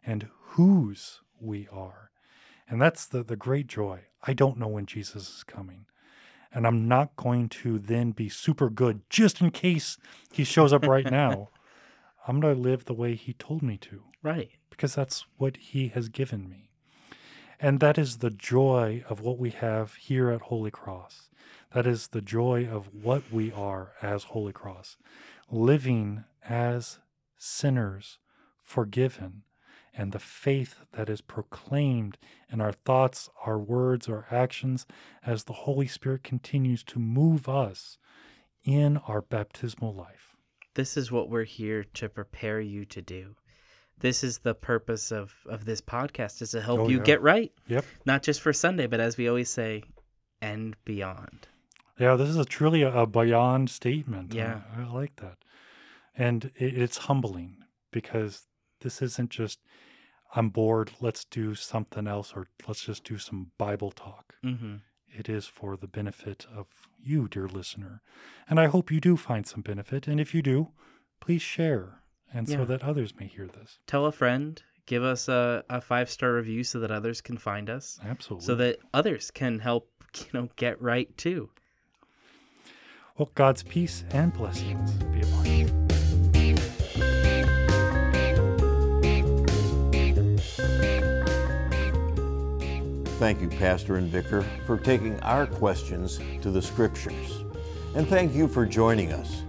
and 0.05 0.29
whose 0.41 1.21
we 1.39 1.67
are. 1.71 2.10
And 2.71 2.81
that's 2.81 3.05
the, 3.05 3.21
the 3.21 3.35
great 3.35 3.67
joy. 3.67 4.05
I 4.23 4.31
don't 4.33 4.57
know 4.57 4.69
when 4.69 4.85
Jesus 4.85 5.27
is 5.27 5.43
coming. 5.43 5.87
And 6.53 6.65
I'm 6.65 6.87
not 6.87 7.17
going 7.17 7.49
to 7.49 7.77
then 7.77 8.11
be 8.11 8.29
super 8.29 8.69
good 8.69 9.01
just 9.09 9.41
in 9.41 9.51
case 9.51 9.97
he 10.31 10.45
shows 10.45 10.71
up 10.71 10.85
right 10.87 11.09
now. 11.11 11.49
I'm 12.27 12.39
going 12.39 12.55
to 12.55 12.61
live 12.61 12.85
the 12.85 12.93
way 12.93 13.15
he 13.15 13.33
told 13.33 13.61
me 13.61 13.77
to 13.79 14.03
Right. 14.23 14.51
because 14.69 14.95
that's 14.95 15.25
what 15.37 15.57
he 15.57 15.89
has 15.89 16.07
given 16.07 16.49
me. 16.49 16.69
And 17.59 17.81
that 17.81 17.97
is 17.97 18.17
the 18.19 18.29
joy 18.29 19.03
of 19.09 19.19
what 19.19 19.37
we 19.37 19.49
have 19.49 19.95
here 19.95 20.29
at 20.29 20.43
Holy 20.43 20.71
Cross. 20.71 21.29
That 21.73 21.85
is 21.85 22.07
the 22.07 22.21
joy 22.21 22.65
of 22.71 22.89
what 22.93 23.23
we 23.33 23.51
are 23.51 23.91
as 24.01 24.23
Holy 24.25 24.53
Cross, 24.53 24.95
living 25.49 26.23
as 26.47 26.99
sinners, 27.37 28.17
forgiven, 28.63 29.43
and 29.93 30.11
the 30.11 30.19
faith 30.19 30.75
that 30.93 31.09
is 31.09 31.21
proclaimed 31.21 32.17
in 32.51 32.61
our 32.61 32.71
thoughts, 32.71 33.29
our 33.45 33.59
words, 33.59 34.07
our 34.07 34.25
actions 34.31 34.85
as 35.25 35.43
the 35.43 35.53
Holy 35.53 35.87
Spirit 35.87 36.23
continues 36.23 36.83
to 36.85 36.99
move 36.99 37.49
us 37.49 37.97
in 38.63 38.97
our 39.07 39.21
baptismal 39.21 39.93
life. 39.93 40.35
This 40.75 40.95
is 40.95 41.11
what 41.11 41.29
we're 41.29 41.43
here 41.43 41.83
to 41.95 42.07
prepare 42.07 42.61
you 42.61 42.85
to 42.85 43.01
do. 43.01 43.35
This 43.99 44.23
is 44.23 44.39
the 44.39 44.55
purpose 44.55 45.11
of, 45.11 45.33
of 45.45 45.65
this 45.65 45.81
podcast 45.81 46.41
is 46.41 46.51
to 46.51 46.61
help 46.61 46.79
Oh, 46.81 46.87
you 46.89 46.97
yeah. 46.97 47.03
get 47.03 47.21
right. 47.21 47.51
Yep. 47.67 47.85
Not 48.05 48.23
just 48.23 48.41
for 48.41 48.53
Sunday, 48.53 48.87
but 48.87 48.99
as 48.99 49.17
we 49.17 49.27
always 49.27 49.49
say, 49.49 49.83
and 50.41 50.75
beyond. 50.85 51.47
Yeah, 51.99 52.15
this 52.15 52.29
is 52.29 52.37
a 52.37 52.45
truly 52.45 52.81
a, 52.81 52.91
a 52.91 53.05
beyond 53.05 53.69
statement. 53.69 54.33
I- 54.33 54.37
Yeah. 54.37 54.61
I, 54.75 54.83
like 54.91 55.17
that. 55.17 55.37
And 56.15 56.45
it, 56.55 56.77
it's 56.81 56.97
humbling 56.97 57.57
because 57.91 58.47
this 58.81 59.01
isn't 59.01 59.29
just, 59.31 59.59
I'm 60.35 60.49
bored, 60.49 60.91
let's 61.01 61.25
do 61.25 61.55
something 61.55 62.07
else, 62.07 62.33
or 62.35 62.47
let's 62.67 62.83
just 62.85 63.03
do 63.03 63.17
some 63.17 63.51
Bible 63.57 63.91
talk. 63.91 64.35
Mm-hmm. 64.43 64.75
It 65.13 65.27
is 65.27 65.45
for 65.45 65.75
the 65.75 65.87
benefit 65.87 66.45
of 66.55 66.67
you, 67.03 67.27
dear 67.27 67.47
listener. 67.47 68.01
And 68.49 68.59
I 68.59 68.67
hope 68.67 68.91
you 68.91 69.01
do 69.01 69.17
find 69.17 69.45
some 69.45 69.61
benefit. 69.61 70.07
And 70.07 70.19
if 70.21 70.33
you 70.33 70.41
do, 70.41 70.69
please 71.19 71.41
share, 71.41 72.01
and 72.33 72.47
Yeah. 72.47 72.57
so 72.57 72.65
that 72.65 72.83
others 72.83 73.13
may 73.19 73.27
hear 73.27 73.47
this. 73.47 73.79
Tell 73.87 74.05
a 74.05 74.11
friend, 74.11 74.61
give 74.85 75.03
us 75.03 75.27
a, 75.27 75.63
a 75.69 75.81
five 75.81 76.09
star 76.09 76.33
review 76.33 76.63
so 76.63 76.79
that 76.79 76.91
others 76.91 77.19
can 77.21 77.37
find 77.37 77.69
us, 77.69 77.99
Absolutely. 78.05 78.45
so 78.45 78.55
that 78.55 78.77
others 78.93 79.31
can 79.31 79.59
help, 79.59 79.89
you 80.17 80.25
know, 80.33 80.49
get 80.55 80.81
right 80.81 81.15
too. 81.17 81.49
well, 83.17 83.29
God's 83.35 83.63
peace 83.63 84.05
and 84.11 84.31
blessings 84.33 84.93
be 85.13 85.21
upon 85.21 85.45
you. 85.45 85.80
Thank 93.21 93.39
you, 93.39 93.49
Pastor 93.49 93.97
and 93.97 94.07
Vicar, 94.07 94.43
for 94.65 94.79
taking 94.79 95.19
our 95.19 95.45
questions 95.45 96.19
to 96.41 96.49
the 96.49 96.59
Scriptures. 96.59 97.43
And 97.93 98.07
thank 98.07 98.33
you 98.33 98.47
for 98.47 98.65
joining 98.65 99.13
us. 99.13 99.43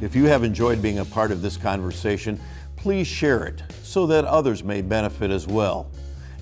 If 0.00 0.16
you 0.16 0.24
have 0.24 0.42
enjoyed 0.42 0.82
being 0.82 0.98
a 0.98 1.04
part 1.04 1.30
of 1.30 1.40
this 1.40 1.56
conversation, 1.56 2.40
please 2.74 3.06
share 3.06 3.44
it 3.44 3.62
so 3.84 4.04
that 4.08 4.24
others 4.24 4.64
may 4.64 4.82
benefit 4.82 5.30
as 5.30 5.46
well. 5.46 5.92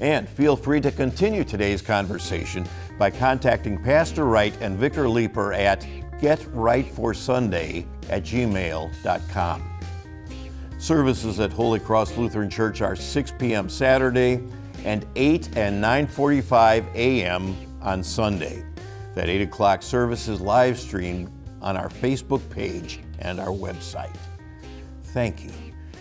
And 0.01 0.27
feel 0.27 0.57
free 0.57 0.81
to 0.81 0.91
continue 0.91 1.45
today's 1.45 1.83
conversation 1.83 2.67
by 2.99 3.11
contacting 3.11 3.77
Pastor 3.85 4.25
Wright 4.25 4.57
and 4.63 4.79
Vicar 4.79 5.07
Leeper 5.11 5.53
at 5.53 5.87
getrightforsunday 6.23 7.87
at 8.09 8.23
gmail.com. 8.23 9.79
Services 10.79 11.39
at 11.39 11.53
Holy 11.53 11.81
Cross 11.81 12.17
Lutheran 12.17 12.49
Church 12.49 12.81
are 12.81 12.97
6 12.97 13.35
p.m. 13.39 13.69
Saturday 13.69 14.41
and 14.85 15.07
8 15.16 15.57
and 15.57 15.83
9:45 15.83 16.95
a.m. 16.95 17.57
on 17.81 18.03
Sunday. 18.03 18.64
That 19.14 19.29
8 19.29 19.42
o'clock 19.42 19.83
service 19.83 20.29
is 20.29 20.40
live 20.40 20.79
streamed 20.79 21.31
on 21.61 21.77
our 21.77 21.88
Facebook 21.88 22.49
page 22.51 23.01
and 23.18 23.38
our 23.38 23.49
website. 23.49 24.16
Thank 25.12 25.45
you. 25.45 25.53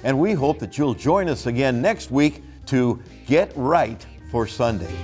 And 0.03 0.19
we 0.19 0.33
hope 0.33 0.59
that 0.59 0.77
you'll 0.77 0.93
join 0.93 1.29
us 1.29 1.45
again 1.45 1.81
next 1.81 2.09
week 2.09 2.41
to 2.67 3.01
Get 3.27 3.51
Right 3.55 4.05
for 4.31 4.47
Sunday. 4.47 4.95